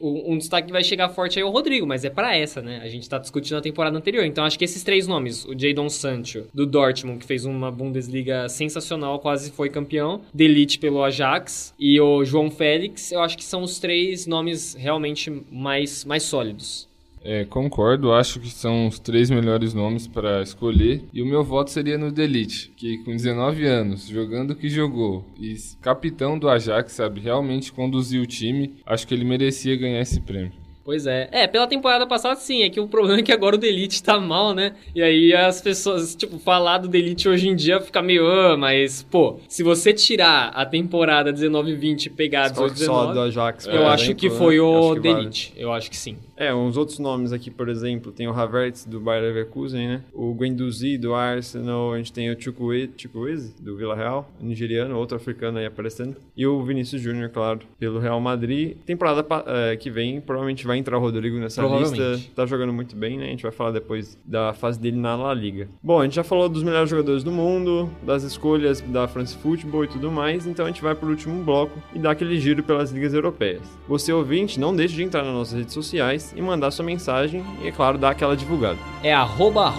[0.00, 2.80] um destaque que vai chegar forte aí é o Rodrigo, mas é para essa, né?
[2.82, 4.24] A gente tá discutindo a temporada anterior.
[4.24, 8.48] Então acho que esses três nomes, o Jadon Sancho, do Dortmund, que fez uma Bundesliga
[8.48, 13.62] sensacional, quase foi campeão, Delite pelo Ajax e o João Félix, eu acho que são
[13.62, 16.88] os três nomes realmente mais, mais sólidos.
[17.24, 21.02] É, concordo, acho que são os três melhores nomes para escolher.
[21.12, 25.24] E o meu voto seria no Delite, que com 19 anos, jogando o que jogou,
[25.40, 30.20] e capitão do Ajax, sabe, realmente conduziu o time, acho que ele merecia ganhar esse
[30.20, 30.64] prêmio.
[30.84, 31.28] Pois é.
[31.32, 34.20] É, pela temporada passada sim, é que o problema é que agora o Delete tá
[34.20, 34.74] mal, né?
[34.94, 39.02] E aí as pessoas, tipo, falar do Delete hoje em dia fica meio, ah, mas,
[39.02, 44.14] pô, se você tirar a temporada 19-20 e pegar 18-19, só do Ajax, eu acho
[44.14, 45.52] que foi o Delete.
[45.52, 45.64] Vale.
[45.64, 46.18] Eu acho que sim.
[46.36, 50.02] É, uns outros nomes aqui, por exemplo, tem o Havertz do Bayer Leverkusen, né?
[50.12, 55.58] O Guendouzi do Arsenal, a gente tem o Chukwueze do Vila Real, nigeriano, outro africano
[55.58, 56.16] aí aparecendo.
[56.36, 58.76] E o Vinícius Júnior, claro, pelo Real Madrid.
[58.84, 62.20] Temporada é, que vem, provavelmente vai entrar o Rodrigo nessa lista.
[62.34, 63.26] Tá jogando muito bem, né?
[63.26, 65.68] A gente vai falar depois da fase dele na La Liga.
[65.82, 69.84] Bom, a gente já falou dos melhores jogadores do mundo, das escolhas da France Football
[69.84, 72.90] e tudo mais, então a gente vai pro último bloco e dá aquele giro pelas
[72.90, 73.62] ligas europeias.
[73.88, 77.68] Você ouvinte, não deixe de entrar nas nossas redes sociais e mandar sua mensagem e,
[77.68, 78.78] é claro, dar aquela divulgada.
[79.02, 79.72] É arroba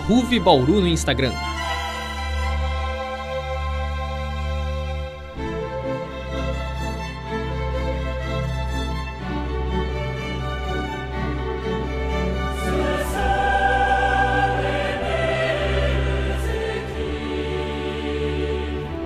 [0.43, 1.31] Bauru no Instagram.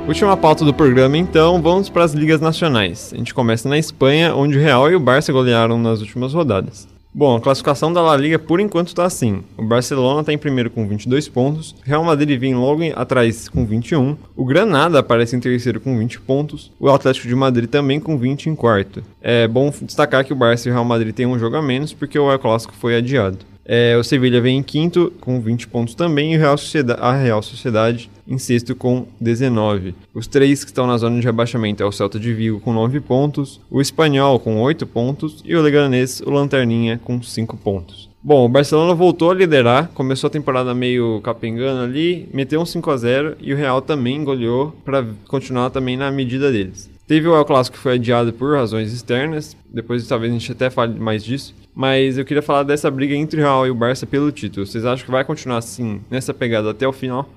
[0.10, 3.12] Última pauta do programa, então, vamos para as ligas nacionais.
[3.14, 6.88] A gente começa na Espanha, onde o Real e o Barça golearam nas últimas rodadas.
[7.12, 9.44] Bom, a classificação da La Liga por enquanto está assim.
[9.58, 14.16] O Barcelona está em primeiro com 22 pontos, Real Madrid vem logo atrás com 21,
[14.36, 18.52] o Granada aparece em terceiro com 20 pontos, o Atlético de Madrid também com 20
[18.52, 19.04] em quarto.
[19.22, 21.94] É bom destacar que o Barça e o Real Madrid têm um jogo a menos
[21.94, 23.40] porque o El Clássico foi adiado.
[23.72, 27.44] É, o Sevilha vem em quinto com 20 pontos também e Real Sociedade, a Real
[27.44, 29.94] Sociedade em sexto com 19.
[30.12, 33.00] Os três que estão na zona de rebaixamento é o Celta de Vigo com 9
[33.00, 38.10] pontos, o Espanhol com 8 pontos e o Leganés, o Lanterninha, com 5 pontos.
[38.24, 42.90] Bom, o Barcelona voltou a liderar, começou a temporada meio capengando ali, meteu um 5
[42.90, 46.89] a 0 e o Real também goleou para continuar também na medida deles.
[47.10, 50.70] Teve o El Clássico que foi adiado por razões externas, depois talvez a gente até
[50.70, 54.06] fale mais disso, mas eu queria falar dessa briga entre o Real e o Barça
[54.06, 54.64] pelo título.
[54.64, 57.28] Vocês acham que vai continuar assim, nessa pegada até o final?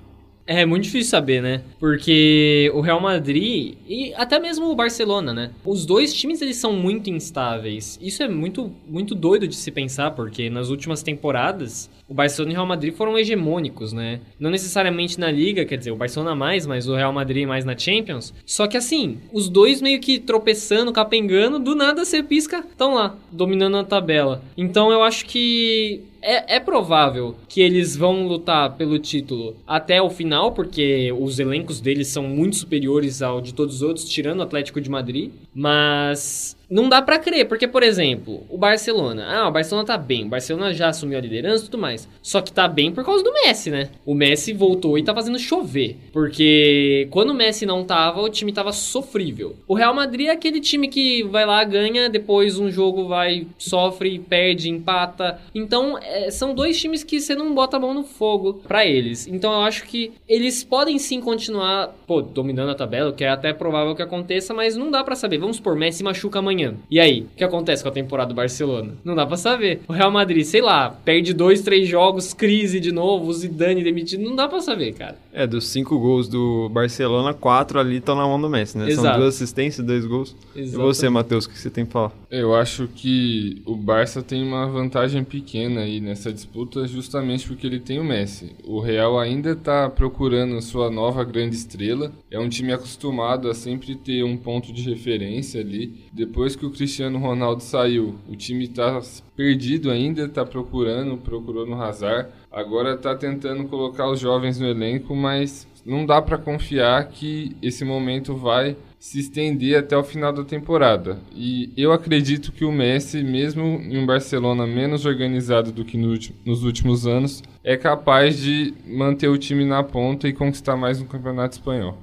[0.45, 1.61] É muito difícil saber, né?
[1.79, 5.51] Porque o Real Madrid e até mesmo o Barcelona, né?
[5.65, 7.97] Os dois times eles são muito instáveis.
[8.01, 12.55] Isso é muito muito doido de se pensar, porque nas últimas temporadas o Barcelona e
[12.55, 14.19] o Real Madrid foram hegemônicos, né?
[14.37, 17.77] Não necessariamente na liga, quer dizer, o Barcelona mais, mas o Real Madrid mais na
[17.77, 18.33] Champions.
[18.45, 23.15] Só que assim, os dois meio que tropeçando, capengando, do nada você pisca, estão lá,
[23.31, 24.43] dominando a tabela.
[24.57, 30.09] Então eu acho que é, é, provável que eles vão lutar pelo título até o
[30.09, 34.43] final, porque os elencos deles são muito superiores ao de todos os outros, tirando o
[34.43, 35.31] Atlético de Madrid.
[35.53, 39.27] Mas não dá para crer, porque, por exemplo, o Barcelona.
[39.29, 40.25] Ah, o Barcelona tá bem.
[40.25, 42.09] O Barcelona já assumiu a liderança e tudo mais.
[42.19, 43.89] Só que tá bem por causa do Messi, né?
[44.03, 45.97] O Messi voltou e tá fazendo chover.
[46.11, 49.55] Porque quando o Messi não tava, o time tava sofrível.
[49.67, 54.17] O Real Madrid é aquele time que vai lá, ganha, depois um jogo vai, sofre,
[54.17, 55.39] perde, empata.
[55.53, 59.27] Então, é, são dois times que você não bota a mão no fogo para eles.
[59.27, 63.53] Então, eu acho que eles podem sim continuar, pô, dominando a tabela, que é até
[63.53, 65.37] provável que aconteça, mas não dá para saber.
[65.37, 68.93] Vamos supor, Messi machuca amanhã E aí, o que acontece com a temporada do Barcelona?
[69.03, 69.81] Não dá pra saber.
[69.87, 74.23] O Real Madrid, sei lá, perde dois, três jogos, crise de novo, o Zidane demitido,
[74.23, 75.17] não dá pra saber, cara.
[75.33, 78.89] É, dos cinco gols do Barcelona, quatro ali estão na mão do Messi, né?
[78.89, 79.07] Exato.
[79.07, 80.35] São duas assistências, dois gols.
[80.55, 80.73] Exatamente.
[80.73, 82.11] E você, Matheus, o que você tem pra falar?
[82.29, 87.79] Eu acho que o Barça tem uma vantagem pequena aí nessa disputa, justamente porque ele
[87.79, 88.55] tem o Messi.
[88.63, 92.11] O Real ainda tá procurando sua nova grande estrela.
[92.29, 96.03] É um time acostumado a sempre ter um ponto de referência ali.
[96.13, 99.01] Depois depois que o Cristiano Ronaldo saiu, o time está
[99.35, 102.29] perdido ainda, está procurando, procurou no Hazard.
[102.51, 107.83] Agora está tentando colocar os jovens no elenco, mas não dá para confiar que esse
[107.83, 111.19] momento vai se estender até o final da temporada.
[111.35, 116.17] E eu acredito que o Messi, mesmo em um Barcelona menos organizado do que no,
[116.45, 121.05] nos últimos anos, é capaz de manter o time na ponta e conquistar mais um
[121.05, 121.97] campeonato espanhol.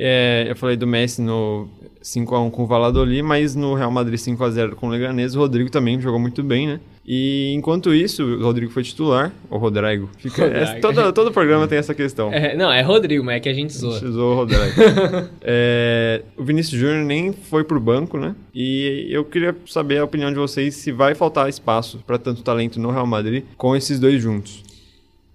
[0.00, 1.68] É, eu falei do Messi no
[2.00, 6.00] 5x1 com o Valladolid, mas no Real Madrid 5x0 com o Leganés, o Rodrigo também
[6.00, 6.80] jogou muito bem, né?
[7.04, 10.10] E enquanto isso, o Rodrigo foi titular, ou Rodrigo.
[10.18, 12.30] Fica, é, todo, todo programa tem essa questão.
[12.30, 13.96] É, não, é Rodrigo, mas é que a gente zoa.
[13.96, 14.62] A gente zoa o Rodrigo.
[15.40, 18.36] é, o Vinícius Júnior nem foi pro banco, né?
[18.54, 22.78] E eu queria saber a opinião de vocês se vai faltar espaço para tanto talento
[22.78, 24.67] no Real Madrid com esses dois juntos.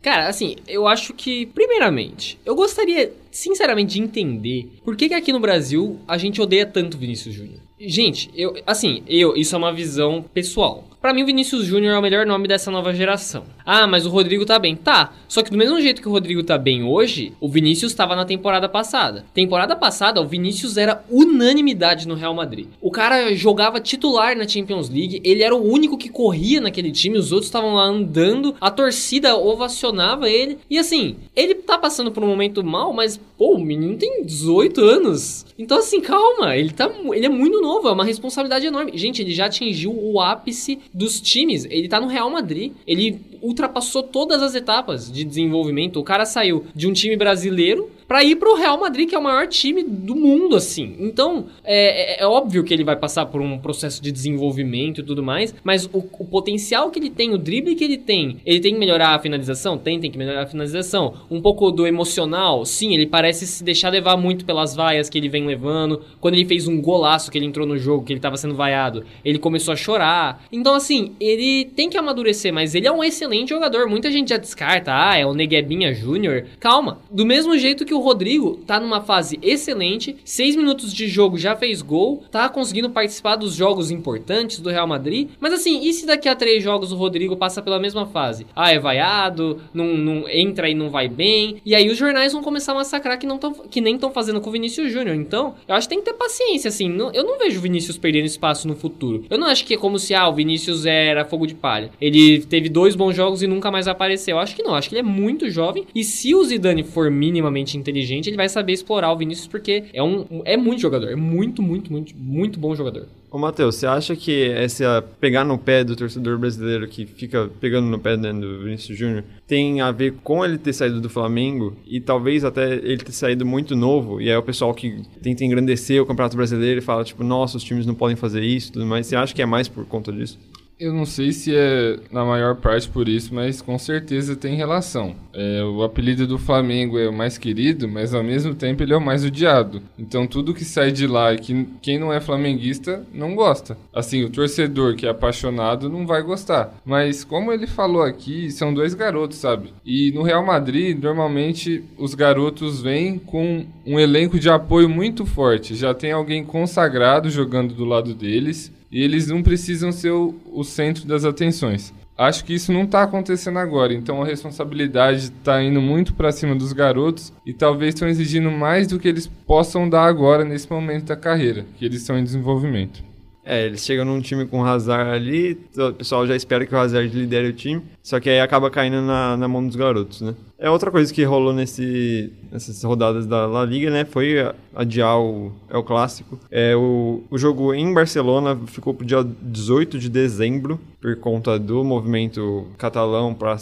[0.04, 5.32] Cara, assim, eu acho que, primeiramente, eu gostaria, sinceramente, de entender por que, que aqui
[5.32, 7.62] no Brasil a gente odeia tanto Vinícius Júnior.
[7.80, 10.84] Gente, eu, assim, eu, isso é uma visão pessoal.
[11.04, 13.44] Para mim, o Vinícius Júnior é o melhor nome dessa nova geração.
[13.66, 14.74] Ah, mas o Rodrigo tá bem.
[14.74, 15.12] Tá.
[15.28, 18.24] Só que do mesmo jeito que o Rodrigo tá bem hoje, o Vinícius estava na
[18.24, 19.26] temporada passada.
[19.34, 22.68] Temporada passada, o Vinícius era unanimidade no Real Madrid.
[22.80, 27.18] O cara jogava titular na Champions League, ele era o único que corria naquele time,
[27.18, 30.58] os outros estavam lá andando, a torcida ovacionava ele.
[30.70, 34.80] E assim, ele tá passando por um momento mal, mas pô, o menino tem 18
[34.80, 35.46] anos.
[35.60, 38.98] Então assim, calma, ele tá ele é muito novo, é uma responsabilidade enorme.
[38.98, 41.66] Gente, ele já atingiu o ápice dos times.
[41.66, 42.74] Ele tá no Real Madrid.
[42.86, 46.00] Ele ultrapassou todas as etapas de desenvolvimento.
[46.00, 49.24] O cara saiu de um time brasileiro para ir pro Real Madrid, que é o
[49.24, 50.96] maior time do mundo, assim.
[51.00, 55.04] Então, é, é, é, óbvio que ele vai passar por um processo de desenvolvimento e
[55.04, 58.60] tudo mais, mas o, o, potencial que ele tem, o drible que ele tem, ele
[58.60, 59.78] tem que melhorar a finalização?
[59.78, 61.14] Tem, tem que melhorar a finalização.
[61.30, 65.30] Um pouco do emocional, sim, ele parece se deixar levar muito pelas vaias que ele
[65.30, 66.02] vem levando.
[66.20, 69.04] Quando ele fez um golaço que ele entrou no jogo, que ele tava sendo vaiado,
[69.24, 70.44] ele começou a chorar.
[70.52, 73.89] Então, assim, ele tem que amadurecer, mas ele é um excelente jogador.
[73.89, 76.46] Muita gente já descarta, ah, é o Neguebinha Júnior.
[76.60, 81.38] Calma, do mesmo jeito que o Rodrigo tá numa fase excelente, seis minutos de jogo
[81.38, 85.30] já fez gol, tá conseguindo participar dos jogos importantes do Real Madrid.
[85.39, 88.46] Mas assim, e se daqui a três jogos o Rodrigo passa pela mesma fase?
[88.56, 91.58] Ah, é vaiado, não, não entra e não vai bem.
[91.65, 94.39] E aí os jornais vão começar a massacrar que, não tão, que nem estão fazendo
[94.39, 95.15] com o Vinícius Júnior.
[95.15, 96.89] Então, eu acho que tem que ter paciência, assim.
[96.89, 99.26] Não, eu não vejo o Vinícius perdendo espaço no futuro.
[99.30, 101.89] Eu não acho que é como se, ah, o Vinícius era fogo de palha.
[102.00, 104.36] Ele teve dois bons jogos e nunca mais apareceu.
[104.36, 105.86] Eu acho que não, acho que ele é muito jovem.
[105.94, 110.04] E se o Zidane for minimamente inteligente, ele vai saber explorar o Vinícius porque é
[110.04, 113.08] um é muito jogador, é muito, muito, muito, muito bom jogador.
[113.34, 117.88] Ô, Matheus, você acha que essa pegar no pé do torcedor brasileiro que fica pegando
[117.88, 121.76] no pé né, do Vinícius Júnior tem a ver com ele ter saído do Flamengo
[121.88, 126.00] e talvez até ele ter saído muito novo e é o pessoal que tenta engrandecer
[126.00, 128.86] o Campeonato Brasileiro e fala, tipo, nossa, os times não podem fazer isso e tudo
[128.86, 129.08] mais.
[129.08, 130.38] Você acha que é mais por conta disso?
[130.80, 135.16] Eu não sei se é na maior parte por isso, mas com certeza tem relação.
[135.32, 138.98] É, o apelido do Flamengo é o mais querido, mas ao mesmo tempo ele é
[138.98, 139.82] o mais odiado.
[139.98, 143.78] Então tudo que sai de lá que quem não é flamenguista não gosta.
[143.94, 146.76] Assim, o torcedor que é apaixonado não vai gostar.
[146.84, 149.74] Mas como ele falou aqui, são dois garotos, sabe?
[149.86, 155.76] E no Real Madrid, normalmente os garotos vêm com um elenco de apoio muito forte.
[155.76, 160.64] Já tem alguém consagrado jogando do lado deles e eles não precisam ser o, o
[160.64, 161.92] centro das atenções.
[162.16, 166.56] Acho que isso não está acontecendo agora, então a responsabilidade está indo muito para cima
[166.56, 171.06] dos garotos e talvez estão exigindo mais do que eles possam dar agora nesse momento
[171.06, 173.04] da carreira, que eles estão em desenvolvimento.
[173.46, 176.78] É, eles chegam num time com o Hazard ali, o pessoal já espera que o
[176.78, 180.34] Hazard lidere o time, só que aí acaba caindo na, na mão dos garotos, né?
[180.58, 184.06] É outra coisa que rolou nesse, nessas rodadas da La Liga, né?
[184.06, 184.36] Foi
[184.74, 186.40] adiar o, é o clássico.
[186.50, 191.84] É, o, o jogo em Barcelona ficou pro dia 18 de dezembro, por conta do
[191.84, 193.58] movimento catalão para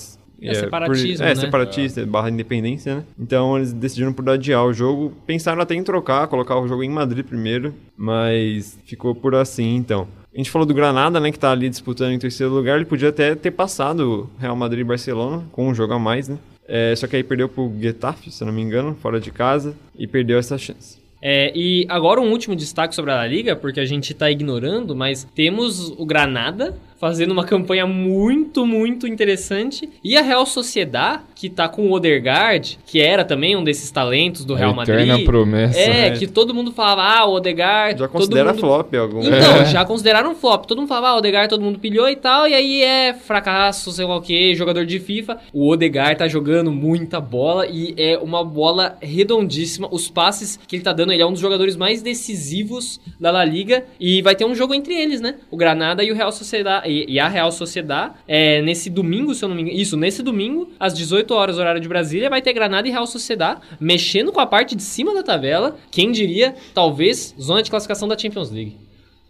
[0.49, 1.35] é, separatismo, é, né?
[1.35, 3.03] separatista, barra independência, né?
[3.19, 5.13] Então eles decidiram por adiar o jogo.
[5.25, 10.07] Pensaram até em trocar, colocar o jogo em Madrid primeiro, mas ficou por assim, então.
[10.33, 12.77] A gente falou do Granada, né, que tá ali disputando em terceiro lugar.
[12.77, 16.37] Ele podia até ter passado Real Madrid e Barcelona com um jogo a mais, né?
[16.67, 20.07] É, só que aí perdeu pro Getafe, se não me engano, fora de casa, e
[20.07, 21.01] perdeu essa chance.
[21.21, 24.95] É, e agora um último destaque sobre a La Liga, porque a gente tá ignorando,
[24.95, 29.89] mas temos o Granada fazendo uma campanha muito, muito interessante.
[30.03, 34.45] E a Real Sociedad, que tá com o Odegaard, que era também um desses talentos
[34.45, 35.07] do Real Madrid.
[35.07, 35.79] Eterna promessa.
[35.79, 36.11] É, né?
[36.11, 37.97] que todo mundo falava, ah, o Odegaard...
[37.97, 38.59] Já considera mundo...
[38.59, 39.19] flop algum.
[39.21, 39.65] Então, É.
[39.73, 40.65] já consideraram flop.
[40.65, 43.91] Todo mundo falava, ah, o Odegaard todo mundo pilhou e tal, e aí é fracasso,
[43.91, 45.39] sei lá o que, jogador de FIFA.
[45.51, 49.87] O Odegaard tá jogando muita bola e é uma bola redondíssima.
[49.89, 53.43] Os passes que ele tá dando, ele é um dos jogadores mais decisivos da La
[53.43, 55.37] Liga e vai ter um jogo entre eles, né?
[55.49, 59.43] O Granada e o Real Sociedad, e, e a Real Sociedad, é, nesse domingo, se
[59.43, 62.53] eu não me engano, isso, nesse domingo, às 18 horas, horário de Brasília, vai ter
[62.53, 65.77] Granada e Real Sociedad mexendo com a parte de cima da tabela.
[65.89, 68.77] Quem diria, talvez, zona de classificação da Champions League.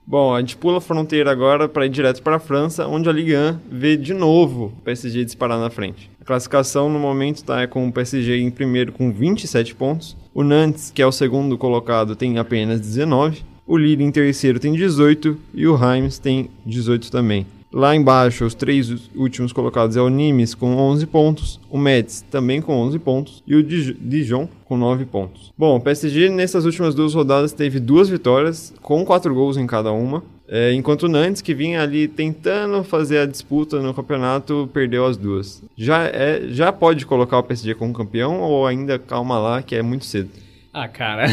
[0.06, 3.12] Bom, a gente pula a fronteira agora para ir direto para a França, onde a
[3.14, 6.10] Ligue 1 vê de novo o PSG disparar na frente.
[6.20, 10.92] A classificação no momento está com o PSG em primeiro com 27 pontos, o Nantes,
[10.92, 15.66] que é o segundo colocado, tem apenas 19, o Lille em terceiro tem 18 e
[15.66, 17.46] o Reims tem 18 também.
[17.74, 22.62] Lá embaixo, os três últimos colocados é o Nimes com 11 pontos, o Metz também
[22.62, 25.54] com 11 pontos e o Dij- Dijon com 9 pontos.
[25.58, 29.90] Bom, o PSG nessas últimas duas rodadas teve duas vitórias, com 4 gols em cada
[29.94, 35.06] uma, é, enquanto o Nantes, que vinha ali tentando fazer a disputa no campeonato, perdeu
[35.06, 35.64] as duas.
[35.78, 39.82] Já, é, já pode colocar o PSG como campeão ou ainda calma lá, que é
[39.82, 40.30] muito cedo?
[40.74, 41.26] Ah, cara,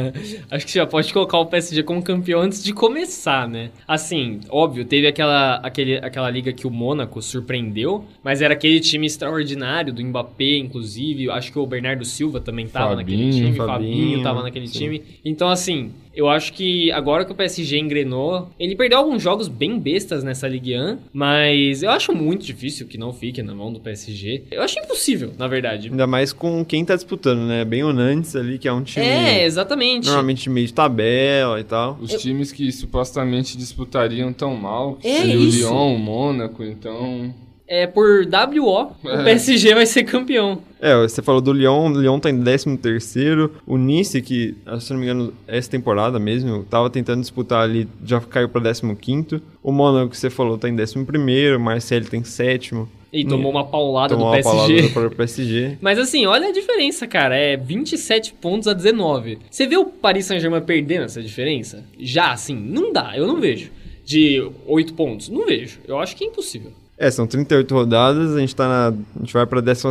[0.50, 3.70] acho que você já pode colocar o PSG como campeão antes de começar, né?
[3.86, 9.06] Assim, óbvio, teve aquela, aquele, aquela liga que o Mônaco surpreendeu, mas era aquele time
[9.06, 11.30] extraordinário do Mbappé, inclusive.
[11.30, 14.78] Acho que o Bernardo Silva também tava naquele Fabinho, time, Fabinho, Fabinho tava naquele sim.
[14.78, 15.02] time.
[15.22, 19.78] Então, assim, eu acho que agora que o PSG engrenou, ele perdeu alguns jogos bem
[19.78, 23.78] bestas nessa Ligue 1, mas eu acho muito difícil que não fique na mão do
[23.78, 24.44] PSG.
[24.50, 25.90] Eu acho impossível, na verdade.
[25.90, 27.64] Ainda mais com quem tá disputando, né?
[27.64, 30.06] Bem o Nantes ali, que é um time É, exatamente.
[30.06, 31.98] normalmente meio de tabela e tal.
[32.00, 35.66] Os times que supostamente disputariam tão mal, que É seria isso.
[35.66, 37.34] o Lyon, o Mônaco, então...
[37.68, 39.24] É, por WO, o É.
[39.24, 40.58] PSG vai ser campeão.
[40.80, 44.92] É, você falou do Lyon, o Lyon tá em 13 terceiro, o Nice, que, se
[44.92, 49.42] não me engano, essa temporada mesmo, tava tentando disputar ali, já caiu pra 15 quinto.
[49.62, 52.88] O Mônaco, que você falou, tá em 11 primeiro, o Marseille tem sétimo.
[53.12, 54.88] E tomou uma paulada Tomou do PSG.
[54.90, 55.78] para o PSG.
[55.80, 57.34] Mas assim, olha a diferença, cara.
[57.34, 59.38] É 27 pontos a 19.
[59.50, 61.82] Você vê o Paris Saint-Germain perdendo essa diferença?
[61.98, 63.16] Já, assim, não dá.
[63.16, 63.70] Eu não vejo.
[64.04, 65.28] De 8 pontos.
[65.30, 65.78] Não vejo.
[65.88, 66.72] Eu acho que é impossível.
[66.98, 68.88] É, são 38 rodadas, a gente tá na.
[68.88, 69.82] A gente vai pra 12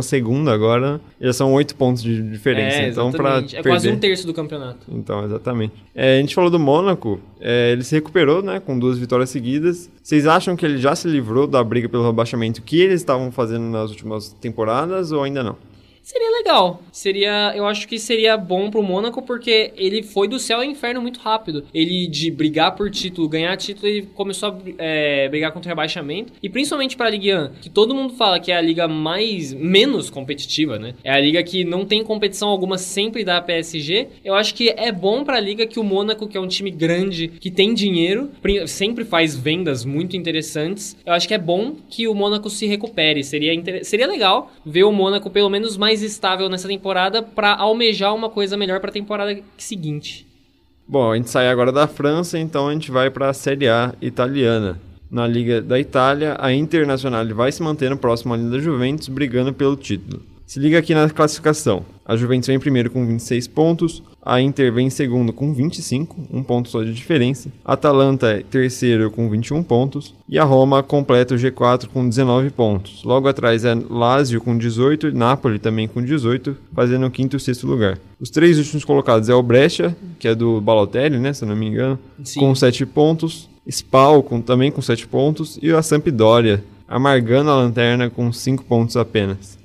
[0.52, 2.78] agora, já são 8 pontos de diferença.
[2.78, 3.38] é, então, pra.
[3.38, 3.62] É perder...
[3.62, 4.86] quase um terço do campeonato.
[4.88, 5.72] Então, exatamente.
[5.94, 9.88] É, a gente falou do Mônaco, é, ele se recuperou, né, com duas vitórias seguidas.
[10.02, 13.64] Vocês acham que ele já se livrou da briga pelo rebaixamento que eles estavam fazendo
[13.64, 15.56] nas últimas temporadas ou ainda não?
[16.06, 16.80] Seria legal.
[16.92, 21.02] Seria, eu acho que seria bom pro Mônaco porque ele foi do céu ao inferno
[21.02, 21.64] muito rápido.
[21.74, 26.32] Ele de brigar por título, ganhar título, ele começou a é, brigar contra o rebaixamento.
[26.40, 29.52] E principalmente para a Ligue 1, que todo mundo fala que é a liga mais
[29.52, 30.94] menos competitiva, né?
[31.02, 34.06] É a liga que não tem competição alguma sempre da PSG.
[34.24, 36.70] Eu acho que é bom para a liga que o Mônaco, que é um time
[36.70, 38.30] grande, que tem dinheiro,
[38.68, 40.96] sempre faz vendas muito interessantes.
[41.04, 43.24] Eu acho que é bom que o Mônaco se recupere.
[43.24, 43.52] Seria,
[43.82, 48.56] seria legal ver o Mônaco pelo menos mais estável nessa temporada para almejar uma coisa
[48.56, 50.26] melhor para a temporada seguinte.
[50.88, 53.94] Bom, a gente sai agora da França, então a gente vai para a Série A
[54.00, 54.80] italiana.
[55.10, 59.76] Na Liga da Itália, a Internacional vai se mantendo próximo ali da Juventus, brigando pelo
[59.76, 60.22] título.
[60.46, 61.84] Se liga aqui na classificação.
[62.04, 66.16] A Juventus vem em primeiro com 26 pontos, a Inter vem em segundo com 25,
[66.32, 67.50] um ponto só de diferença.
[67.64, 72.50] A Atalanta é terceiro com 21 pontos e a Roma completa o G4 com 19
[72.50, 73.02] pontos.
[73.02, 77.40] Logo atrás é Lazio com 18 e Napoli também com 18, fazendo o quinto e
[77.40, 77.98] sexto lugar.
[78.20, 81.56] Os três últimos colocados é o Brescia, que é do Balotelli, né, se eu não
[81.56, 82.38] me engano, Sim.
[82.38, 83.48] com 7 pontos.
[83.68, 88.96] Spal com, também com 7 pontos e a Sampdoria amargando a lanterna com 5 pontos
[88.96, 89.55] apenas.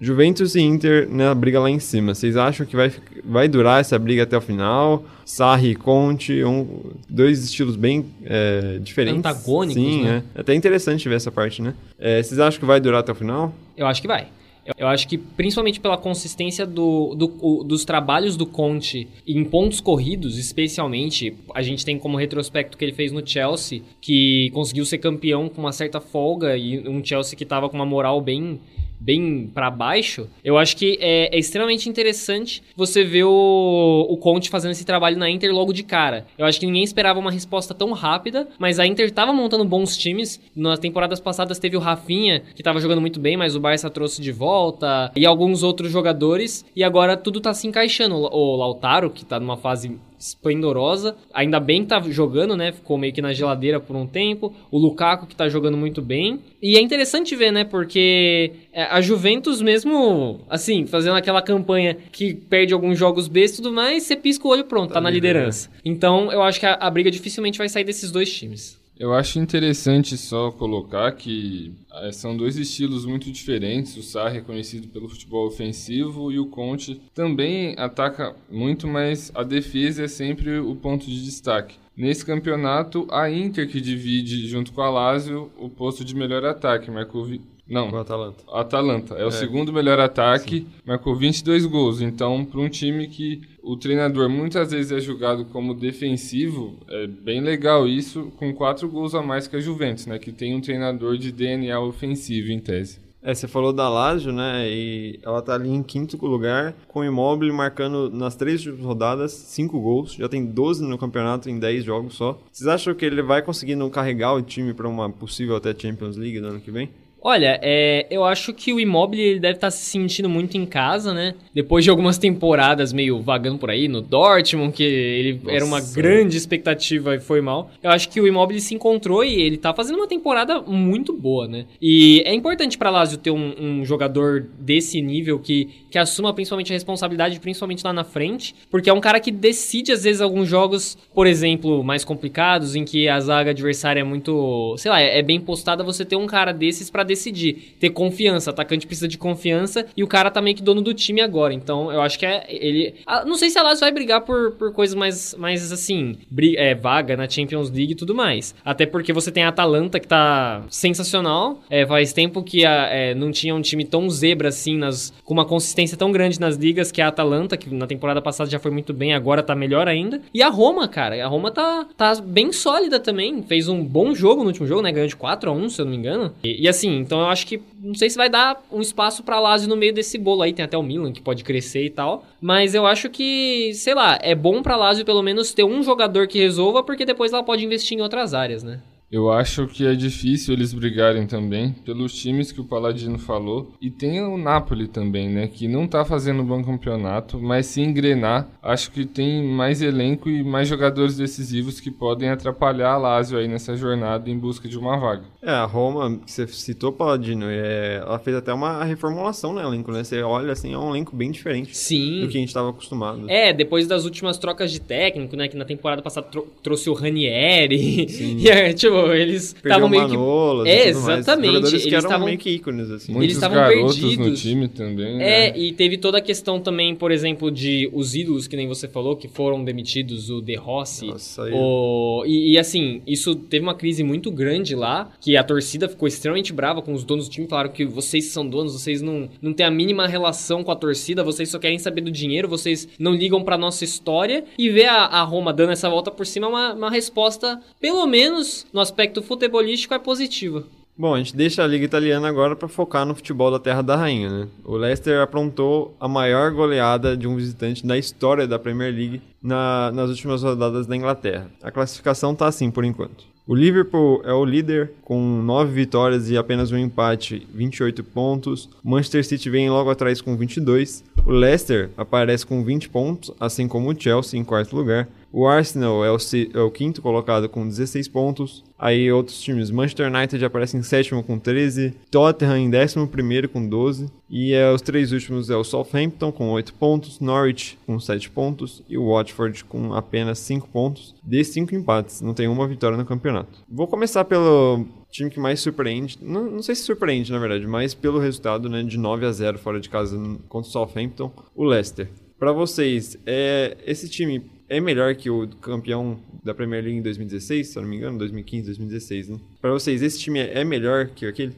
[0.00, 2.14] Juventus e Inter na briga lá em cima.
[2.14, 2.90] Vocês acham que vai,
[3.22, 5.04] vai durar essa briga até o final?
[5.26, 6.66] Sarri e Conte, um,
[7.08, 9.18] dois estilos bem é, diferentes.
[9.18, 10.22] Antagônicos, Sim, né?
[10.34, 10.40] é.
[10.40, 11.74] Até interessante ver essa parte, né?
[11.98, 13.54] É, vocês acham que vai durar até o final?
[13.76, 14.28] Eu acho que vai.
[14.76, 19.80] Eu acho que principalmente pela consistência do, do o, dos trabalhos do Conte em pontos
[19.80, 24.98] corridos, especialmente, a gente tem como retrospecto que ele fez no Chelsea, que conseguiu ser
[24.98, 28.60] campeão com uma certa folga e um Chelsea que estava com uma moral bem
[29.00, 34.50] bem para baixo, eu acho que é, é, extremamente interessante você ver o, o Conte
[34.50, 36.26] fazendo esse trabalho na Inter logo de cara.
[36.36, 39.96] Eu acho que ninguém esperava uma resposta tão rápida, mas a Inter estava montando bons
[39.96, 40.40] times.
[40.54, 44.20] Nas temporadas passadas teve o Rafinha, que estava jogando muito bem, mas o Barça trouxe
[44.20, 48.16] de volta, e alguns outros jogadores, e agora tudo tá se encaixando.
[48.16, 51.16] O Lautaro, que tá numa fase esplendorosa.
[51.32, 52.72] Ainda bem que tá jogando, né?
[52.72, 54.54] Ficou meio que na geladeira por um tempo.
[54.70, 56.40] O Lukaku que tá jogando muito bem.
[56.62, 57.64] E é interessante ver, né?
[57.64, 63.48] Porque é, a Juventus mesmo, assim, fazendo aquela campanha que perde alguns jogos B e
[63.48, 65.70] tudo mais, você pisca o olho pronto, tá, tá na liderança.
[65.84, 68.79] Então, eu acho que a, a briga dificilmente vai sair desses dois times.
[69.00, 73.96] Eu acho interessante só colocar que eh, são dois estilos muito diferentes.
[73.96, 79.42] O Sarri é conhecido pelo futebol ofensivo e o Conte também ataca muito, mas a
[79.42, 81.78] defesa é sempre o ponto de destaque.
[81.96, 86.90] Nesse campeonato, a Inter que divide junto com a Lazio o posto de melhor ataque,
[86.90, 87.26] marcou
[87.70, 88.44] não, o Atalanta.
[88.52, 89.14] Atalanta.
[89.14, 90.66] É, é, o segundo melhor ataque, Sim.
[90.84, 92.00] marcou 22 gols.
[92.00, 97.40] Então, para um time que o treinador muitas vezes é julgado como defensivo, é bem
[97.40, 100.18] legal isso, com quatro gols a mais que a Juventus, né?
[100.18, 102.98] Que tem um treinador de DNA ofensivo, em tese.
[103.22, 104.66] É, você falou da Lazio, né?
[104.66, 109.78] E ela tá ali em quinto lugar, com o Immobile marcando nas três rodadas cinco
[109.78, 110.14] gols.
[110.14, 112.40] Já tem 12 no campeonato em 10 jogos só.
[112.50, 116.40] Vocês acham que ele vai conseguindo carregar o time para uma possível até Champions League
[116.40, 116.88] no ano que vem?
[117.22, 120.64] Olha, é, eu acho que o Immobile ele deve estar tá se sentindo muito em
[120.64, 121.34] casa, né?
[121.54, 125.56] Depois de algumas temporadas meio vagando por aí no Dortmund, que ele Nossa.
[125.56, 127.70] era uma grande expectativa e foi mal.
[127.82, 131.46] Eu acho que o Immobile se encontrou e ele tá fazendo uma temporada muito boa,
[131.46, 131.66] né?
[131.80, 136.72] E é importante para Lazio ter um, um, jogador desse nível que, que assuma principalmente
[136.72, 140.48] a responsabilidade, principalmente lá na frente, porque é um cara que decide às vezes alguns
[140.48, 145.18] jogos, por exemplo, mais complicados, em que a zaga adversária é muito, sei lá, é,
[145.18, 147.76] é bem postada, você ter um cara desses para decidir.
[147.78, 148.50] Ter confiança.
[148.50, 151.52] O atacante precisa de confiança e o cara tá meio que dono do time agora.
[151.52, 152.94] Então eu acho que é ele.
[153.26, 156.16] não sei se a Lazio vai brigar por, por coisas mais, mais assim,
[156.56, 158.54] é, vaga na Champions League e tudo mais.
[158.64, 161.60] Até porque você tem a Atalanta que tá sensacional.
[161.68, 165.34] É, faz tempo que a, é, não tinha um time tão zebra assim, nas, com
[165.34, 168.70] uma consistência tão grande nas ligas que a Atalanta, que na temporada passada já foi
[168.70, 170.20] muito bem, agora tá melhor ainda.
[170.32, 171.24] E a Roma, cara.
[171.24, 173.42] A Roma tá, tá bem sólida também.
[173.42, 174.92] Fez um bom jogo no último jogo, né?
[174.92, 176.32] Ganhou de 4 a 1 se eu não me engano.
[176.42, 179.40] E, e assim, então eu acho que não sei se vai dar um espaço para
[179.40, 182.24] Lazio no meio desse bolo aí, tem até o Milan que pode crescer e tal,
[182.40, 186.26] mas eu acho que, sei lá, é bom para Lazio pelo menos ter um jogador
[186.26, 188.80] que resolva, porque depois ela pode investir em outras áreas, né?
[189.10, 193.72] Eu acho que é difícil eles brigarem também, pelos times que o Paladino falou.
[193.80, 195.48] E tem o Napoli também, né?
[195.48, 200.28] Que não tá fazendo um bom campeonato, mas se engrenar, acho que tem mais elenco
[200.28, 204.78] e mais jogadores decisivos que podem atrapalhar a Lazio aí nessa jornada em busca de
[204.78, 205.24] uma vaga.
[205.42, 209.90] É, a Roma, que você citou, Paladino, é, ela fez até uma reformulação no elenco,
[209.90, 210.04] né?
[210.04, 212.20] Você olha assim, é um elenco bem diferente Sim.
[212.20, 213.28] do que a gente estava acostumado.
[213.28, 215.48] É, depois das últimas trocas de técnico, né?
[215.48, 216.28] Que na temporada passada
[216.62, 218.08] trouxe o Ranieri.
[218.08, 218.36] Sim.
[218.38, 218.72] e é,
[219.14, 220.16] eles estavam meio que.
[220.16, 221.18] Manolas É, mais.
[221.18, 223.12] exatamente, eles eram tavam- meio que ícones, assim.
[223.12, 224.40] Muitos estavam garotos no perdidos.
[224.40, 225.14] time também.
[225.22, 225.58] É, né?
[225.58, 229.16] e teve toda a questão também, por exemplo, de os ídolos, que nem você falou,
[229.16, 231.06] que foram demitidos, o De Rossi.
[231.06, 232.24] Nossa, o...
[232.26, 236.52] E, e, assim, isso teve uma crise muito grande lá, que a torcida ficou extremamente
[236.52, 239.66] brava com os donos do time, falaram que vocês são donos, vocês não, não têm
[239.66, 243.42] a mínima relação com a torcida, vocês só querem saber do dinheiro, vocês não ligam
[243.42, 244.44] pra nossa história.
[244.58, 248.06] E ver a, a Roma dando essa volta por cima é uma, uma resposta, pelo
[248.06, 250.64] menos no aspecto futebolístico, é positiva.
[250.98, 253.96] Bom, a gente deixa a Liga Italiana agora para focar no futebol da Terra da
[253.96, 254.48] Rainha, né?
[254.64, 259.90] O Leicester aprontou a maior goleada de um visitante da história da Premier League na-
[259.92, 261.50] nas últimas rodadas da Inglaterra.
[261.62, 263.24] A classificação tá assim por enquanto.
[263.46, 268.68] O Liverpool é o líder com 9 vitórias e apenas um empate, 28 pontos.
[268.84, 271.02] Manchester City vem logo atrás com 22.
[271.26, 275.08] O Leicester aparece com 20 pontos, assim como o Chelsea em quarto lugar.
[275.32, 276.16] O Arsenal é o,
[276.54, 278.64] é o quinto colocado com 16 pontos.
[278.78, 283.64] Aí outros times, Manchester United aparece em sétimo com 13, Tottenham em décimo primeiro com
[283.64, 288.30] 12, e é, os três últimos é o Southampton com 8 pontos, Norwich com 7
[288.30, 292.96] pontos e o Watford com apenas 5 pontos, de 5 empates, não tem uma vitória
[292.96, 293.60] no campeonato.
[293.68, 297.94] Vou começar pelo time que mais surpreende, não, não sei se surpreende na verdade, mas
[297.94, 300.16] pelo resultado né, de 9 a 0 fora de casa
[300.48, 302.08] contra o Southampton, o Leicester.
[302.38, 307.68] Para vocês, é, esse time é melhor que o campeão da Premier League em 2016,
[307.68, 309.38] se eu não me engano, 2015, 2016, né?
[309.60, 311.52] Para vocês, esse time é melhor que aquele?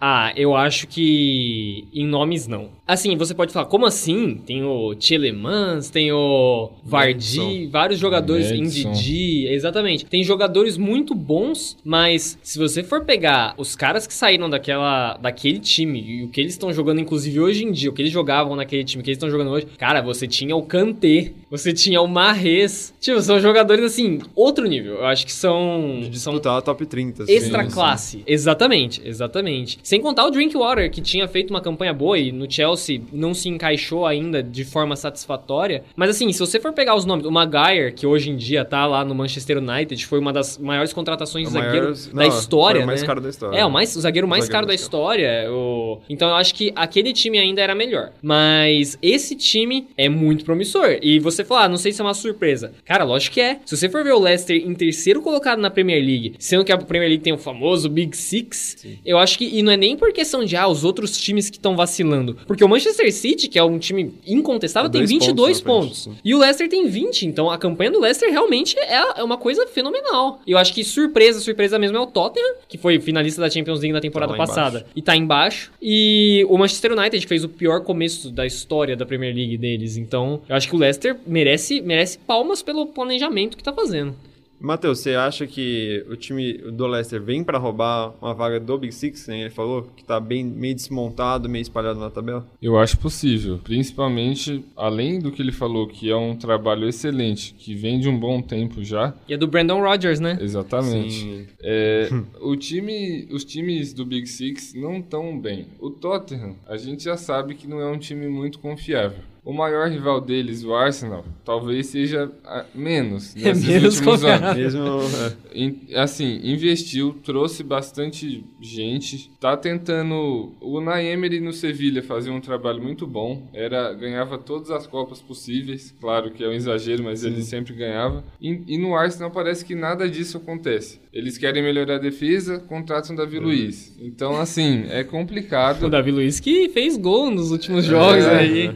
[0.00, 2.70] Ah, eu acho que em nomes não.
[2.86, 4.40] Assim, você pode falar, como assim?
[4.46, 7.70] Tem o Tielemans, tem o Vardy, Madison.
[7.70, 8.90] vários jogadores Madison.
[8.90, 10.06] Ndidi, exatamente.
[10.06, 15.58] Tem jogadores muito bons, mas se você for pegar os caras que saíram daquela, daquele
[15.58, 18.56] time e o que eles estão jogando, inclusive hoje em dia, o que eles jogavam
[18.56, 22.00] naquele time, o que eles estão jogando hoje, cara, você tinha o Kanté, você tinha
[22.00, 22.94] o Marres.
[23.00, 24.94] Tipo, são jogadores assim, outro nível.
[24.94, 26.00] Eu acho que são.
[26.00, 27.24] De são disputar a top 30.
[27.24, 27.32] assim.
[27.32, 28.22] Extra classe.
[28.26, 29.78] Exatamente, exatamente.
[29.90, 33.48] Sem contar o Drinkwater, que tinha feito uma campanha boa e no Chelsea não se
[33.48, 35.82] encaixou ainda de forma satisfatória.
[35.96, 38.86] Mas assim, se você for pegar os nomes, o Maguire, que hoje em dia tá
[38.86, 42.38] lá no Manchester United, foi uma das maiores contratações de O zagueiro maior- da não,
[42.38, 43.06] história, foi o mais né?
[43.08, 43.58] caro da história.
[43.58, 45.50] É, o, mais, o zagueiro mais zagueiro caro da história.
[45.50, 48.12] o- Então eu acho que aquele time ainda era melhor.
[48.22, 50.98] Mas esse time é muito promissor.
[51.02, 52.72] E você fala, ah, não sei se é uma surpresa.
[52.84, 53.58] Cara, lógico que é.
[53.66, 56.78] Se você for ver o Leicester em terceiro colocado na Premier League, sendo que a
[56.78, 59.46] Premier League tem o famoso Big Six, eu acho que.
[59.58, 62.36] E não é nem por questão de, ah, os outros times que estão vacilando.
[62.46, 66.20] Porque o Manchester City, que é um time incontestável, É tem dois 22 pontos pontos.
[66.24, 69.66] E o Leicester tem 20, então a campanha do Leicester realmente é é uma coisa
[69.66, 70.40] fenomenal.
[70.46, 73.80] E eu acho que surpresa, surpresa mesmo é o Tottenham, que foi finalista da Champions
[73.80, 74.92] League na temporada Tá passada embaixo.
[74.94, 75.72] e tá embaixo.
[75.80, 79.96] E o Manchester United fez o pior começo da história da Premier League deles.
[79.96, 84.14] Então, eu acho que o Leicester merece, merece palmas pelo planejamento que tá fazendo.
[84.60, 88.92] Matheus, você acha que o time do Leicester vem para roubar uma vaga do Big
[88.92, 89.40] Six, né?
[89.40, 92.46] Ele falou que tá bem meio desmontado, meio espalhado na tabela.
[92.60, 97.74] Eu acho possível, principalmente além do que ele falou, que é um trabalho excelente, que
[97.74, 99.14] vem de um bom tempo já.
[99.26, 100.38] E é do Brandon Rodgers, né?
[100.40, 101.20] Exatamente.
[101.20, 101.46] Sim.
[101.62, 105.68] É, o time, os times do Big Six não estão bem.
[105.80, 109.30] O Tottenham, a gente já sabe que não é um time muito confiável.
[109.44, 114.56] O maior rival deles, o Arsenal, talvez seja ah, menos É nesses menos últimos anos.
[114.56, 114.80] Mesmo.
[114.84, 122.30] é, In- assim, investiu, trouxe bastante gente, tá tentando o Unai Emery no Sevilha fazer
[122.30, 127.02] um trabalho muito bom, era ganhava todas as copas possíveis, claro que é um exagero,
[127.02, 128.22] mas ele sempre ganhava.
[128.40, 131.00] E, e no Arsenal parece que nada disso acontece.
[131.12, 133.96] Eles querem melhorar a defesa, contratam Davi Luiz.
[134.00, 135.86] Então, assim, é complicado.
[135.86, 138.70] O Davi Luiz que fez gol nos últimos jogos É, aí.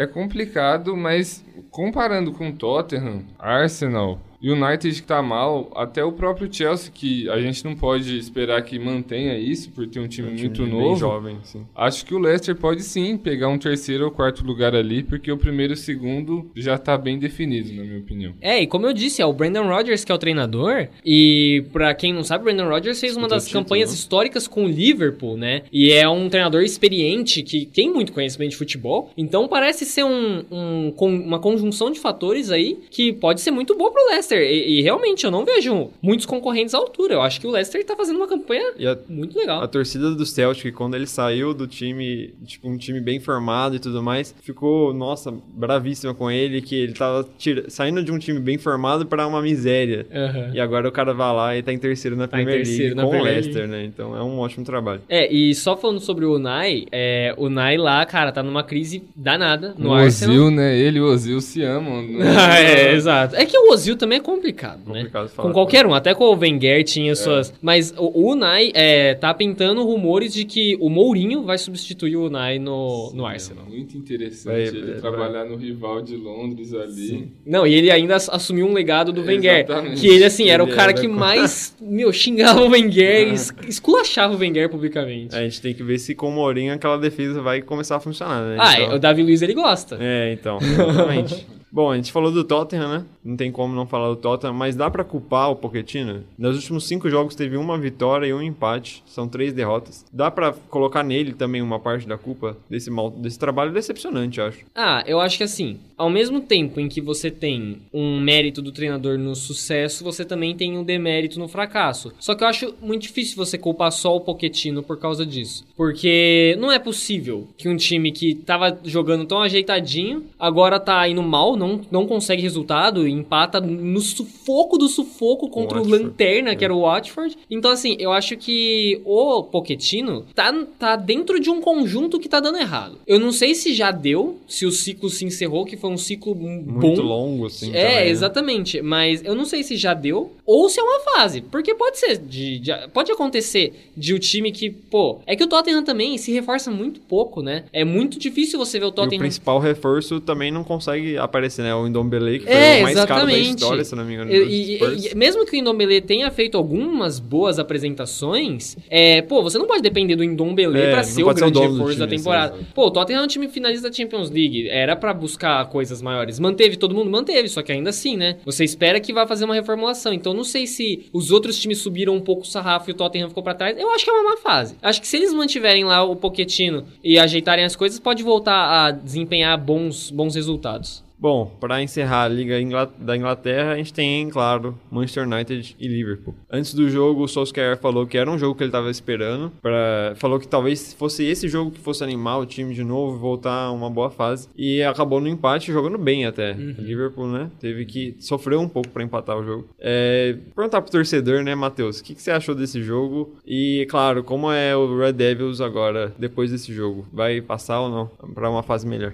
[0.00, 6.90] É complicado, mas comparando com Tottenham, Arsenal, United que tá mal, até o próprio Chelsea,
[6.92, 10.48] que a gente não pode esperar que mantenha isso, por ter um time, um time
[10.48, 10.96] muito bem novo.
[10.96, 11.66] jovem, sim.
[11.74, 15.36] Acho que o Leicester pode sim pegar um terceiro ou quarto lugar ali, porque o
[15.36, 18.32] primeiro e o segundo já tá bem definido, na minha opinião.
[18.40, 20.88] É, e como eu disse, é o Brandon Rodgers que é o treinador.
[21.04, 23.94] E pra quem não sabe, o Brandon Rodgers fez uma das título, campanhas né?
[23.96, 25.62] históricas com o Liverpool, né?
[25.72, 29.10] E é um treinador experiente que tem muito conhecimento de futebol.
[29.16, 33.76] Então parece ser um, um- com- uma conjunção de fatores aí que pode ser muito
[33.76, 34.29] boa pro Leicester.
[34.36, 37.14] E, e realmente eu não vejo muitos concorrentes à altura.
[37.14, 39.62] Eu acho que o Leicester tá fazendo uma campanha E a, muito legal.
[39.62, 43.78] a torcida do Celtic, quando ele saiu do time, tipo, um time bem formado e
[43.78, 48.38] tudo mais, ficou, nossa, bravíssima com ele, que ele tava tira- saindo de um time
[48.38, 50.06] bem formado para uma miséria.
[50.12, 50.50] Aham.
[50.54, 52.94] E agora o cara vai lá e tá em terceiro na Tá em Premier terceiro
[52.94, 53.84] League na com o Leicester, né?
[53.84, 55.00] Então é um ótimo trabalho.
[55.08, 59.02] É, e só falando sobre o Unai, é, o Unai lá, cara, tá numa crise
[59.16, 60.34] danada no o Arsenal.
[60.34, 60.78] Ozil, né?
[60.78, 62.02] Ele e o Ozil se amam.
[62.02, 62.24] né?
[62.36, 63.34] Ah, é, exato.
[63.36, 65.00] É que o Ozil também é complicado, né?
[65.00, 65.48] Complicado falar.
[65.48, 67.52] Com qualquer um, até com o Wenger tinha suas.
[67.60, 72.26] Mas o o Unai é, tá pintando rumores de que o Mourinho vai substituir o
[72.26, 73.64] Unai no, no Arsenal.
[73.66, 77.32] É muito interessante Vai- ele vai- trabalhar no rival de Londres ali.
[77.46, 79.64] Não, e ele ainda ass- assumiu um legado do Wenger.
[79.64, 80.00] Exatamente.
[80.00, 83.32] Que ele, assim, era o Ele cara era que co- mais, meu, xingava o Wenger,
[83.32, 85.34] es- esculachava o Wenger publicamente.
[85.34, 88.42] A gente tem que ver se com o Mourinho aquela defesa vai começar a funcionar,
[88.44, 88.56] né?
[88.58, 89.96] Ah, Então- o Davi Luiz ele gosta.
[90.00, 91.46] É, então, exatamente.
[91.72, 93.04] Bom, a gente falou do Tottenham, né?
[93.24, 96.24] Não tem como não falar do Tottenham, mas dá pra culpar o Pochettino?
[96.38, 100.04] Nos últimos cinco jogos teve uma vitória e um empate, são três derrotas.
[100.12, 104.64] Dá pra colocar nele também uma parte da culpa desse, mal, desse trabalho decepcionante, acho.
[104.74, 108.72] Ah, eu acho que assim, ao mesmo tempo em que você tem um mérito do
[108.72, 112.12] treinador no sucesso, você também tem um demérito no fracasso.
[112.18, 115.64] Só que eu acho muito difícil você culpar só o Pochettino por causa disso.
[115.76, 121.22] Porque não é possível que um time que tava jogando tão ajeitadinho, agora tá indo
[121.22, 126.04] mal, não, não consegue resultado, empata no sufoco do sufoco contra o Watford.
[126.04, 127.36] Lanterna, que era o Watford.
[127.50, 132.40] Então assim, eu acho que o Pochettino tá, tá dentro de um conjunto que tá
[132.40, 132.98] dando errado.
[133.06, 136.34] Eu não sei se já deu, se o ciclo se encerrou, que foi um ciclo
[136.34, 137.08] Muito bom.
[137.08, 137.70] longo, assim.
[137.74, 138.08] É, também, né?
[138.08, 138.82] exatamente.
[138.82, 141.40] Mas eu não sei se já deu ou se é uma fase.
[141.40, 142.16] Porque pode ser.
[142.18, 145.18] De, de- pode acontecer de o time que, pô.
[145.26, 147.64] É que o Tottenham também se reforça muito pouco, né?
[147.72, 149.20] É muito difícil você ver o E o Tottenham.
[149.20, 151.74] principal reforço também não consegue aparecer, né?
[151.74, 153.48] O Ndombele, que foi É, o mais caro da exatamente.
[153.50, 154.30] história, se não me engano.
[154.32, 159.58] E, e- e- mesmo que o Indombele tenha feito algumas boas apresentações, é, pô, você
[159.58, 161.98] não pode depender do Indombele É, pra ser o pode ser o grande do reforço
[161.98, 162.52] da time, temporada.
[162.54, 162.74] sim, exato.
[162.74, 166.38] Pô, o Tottenham é um time finalista da Champions League, era pra buscar coisas maiores.
[166.38, 167.10] Manteve todo mundo?
[167.10, 168.36] Manteve, só que ainda assim, né?
[168.44, 170.12] Você espera que vá fazer uma reformulação.
[170.12, 173.28] Então não sei se os outros times subiram um pouco o sarrafo e o Tottenham
[173.28, 173.76] ficou pra trás.
[173.78, 174.76] Eu acho que é uma má fase.
[174.82, 178.90] Acho que se eles mantiverem lá o Pochettino e ajeitarem as coisas, pode voltar a
[178.90, 181.02] desempenhar bons, bons resultados.
[181.20, 182.54] Bom, para encerrar a Liga
[182.98, 186.34] da Inglaterra, a gente tem, claro, Manchester United e Liverpool.
[186.50, 189.52] Antes do jogo, o Solskjaer falou que era um jogo que ele estava esperando.
[189.60, 190.14] Pra...
[190.16, 193.70] Falou que talvez fosse esse jogo que fosse animar o time de novo voltar a
[193.70, 194.48] uma boa fase.
[194.56, 196.52] E acabou no empate, jogando bem até.
[196.52, 197.50] O Liverpool, né?
[197.60, 199.68] Teve que sofrer um pouco para empatar o jogo.
[199.78, 200.38] É...
[200.56, 202.00] Perguntar pro torcedor, né, Matheus?
[202.00, 203.34] O que, que você achou desse jogo?
[203.46, 207.06] E, claro, como é o Red Devils agora, depois desse jogo?
[207.12, 208.06] Vai passar ou não?
[208.32, 209.12] Para uma fase melhor?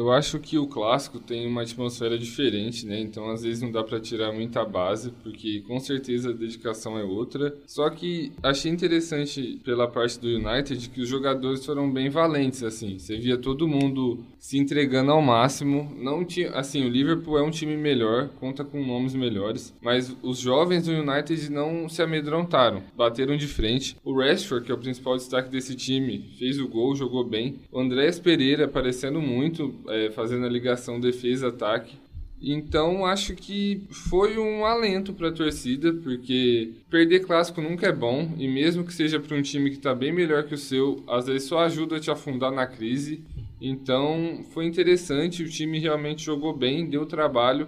[0.00, 2.98] Eu acho que o clássico tem uma atmosfera diferente, né?
[2.98, 7.04] Então às vezes não dá pra tirar muita base, porque com certeza a dedicação é
[7.04, 7.54] outra.
[7.66, 12.98] Só que achei interessante pela parte do United que os jogadores foram bem valentes, assim.
[12.98, 15.94] Você via todo mundo se entregando ao máximo.
[15.94, 20.38] Não tinha, assim, o Liverpool é um time melhor, conta com nomes melhores, mas os
[20.38, 23.98] jovens do United não se amedrontaram, bateram de frente.
[24.02, 27.56] O Rashford, que é o principal destaque desse time, fez o gol, jogou bem.
[27.70, 31.96] O Andrés Pereira aparecendo muito, é, fazendo a ligação defesa-ataque.
[32.42, 38.34] Então acho que foi um alento para a torcida, porque perder clássico nunca é bom,
[38.38, 41.26] e mesmo que seja para um time que está bem melhor que o seu, às
[41.26, 43.22] vezes só ajuda a te afundar na crise.
[43.60, 47.66] Então foi interessante, o time realmente jogou bem, deu trabalho,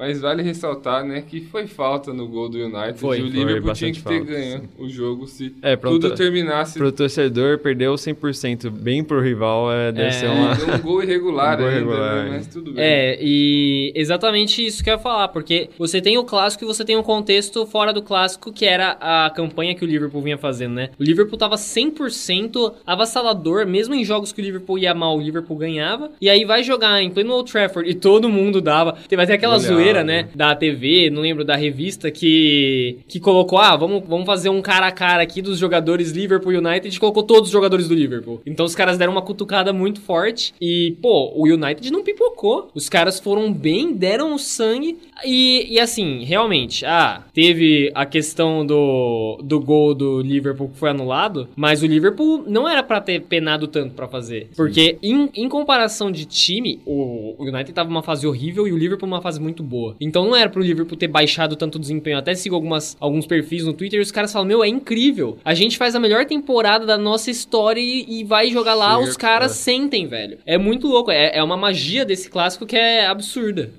[0.00, 2.98] mas vale ressaltar, né, que foi falta no gol do United.
[2.98, 5.90] Foi, e o foi Liverpool tinha que ter falta, ganho o jogo se É, pra
[5.90, 6.78] tudo terminasse.
[6.78, 10.10] Pro torcedor, perdeu 100% bem pro rival, é, deve É.
[10.12, 10.54] ser uma...
[10.54, 12.30] Deu um gol irregular Um gol ainda, irregular, né, é.
[12.30, 12.82] mas tudo bem.
[12.82, 16.82] É, e exatamente isso que eu ia falar, porque você tem o clássico e você
[16.82, 20.72] tem o contexto fora do clássico, que era a campanha que o Liverpool vinha fazendo,
[20.76, 20.88] né?
[20.98, 25.58] O Liverpool tava 100% avassalador, mesmo em jogos que o Liverpool ia mal, o Liverpool
[25.58, 26.10] ganhava.
[26.20, 28.96] E aí vai jogar em pleno Old Trafford e todo mundo dava.
[29.08, 33.76] Teve até aquela zoeira, né, da TV, não lembro, da revista, que que colocou, ah,
[33.76, 37.52] vamos, vamos fazer um cara a cara aqui dos jogadores Liverpool United colocou todos os
[37.52, 38.40] jogadores do Liverpool.
[38.46, 42.70] Então os caras deram uma cutucada muito forte e, pô, o United não pipocou.
[42.74, 48.64] Os caras foram bem, deram o sangue e, e assim, realmente, ah, teve a questão
[48.64, 53.22] do, do gol do Liverpool que foi anulado, mas o Liverpool não era pra ter
[53.22, 54.48] penado tanto pra fazer.
[54.56, 58.76] Porque em, em comparação de time, o, o United tava numa fase horrível e o
[58.76, 59.96] Liverpool numa fase muito boa.
[60.00, 62.18] Então não era pro Liverpool ter baixado tanto o desempenho.
[62.18, 65.38] Até sigo algumas, alguns perfis no Twitter e os caras falam: Meu, é incrível.
[65.44, 69.16] A gente faz a melhor temporada da nossa história e, e vai jogar lá, os
[69.16, 69.54] caras é.
[69.54, 70.38] sentem, velho.
[70.46, 71.10] É muito louco.
[71.10, 73.70] É, é uma magia desse clássico que é absurda.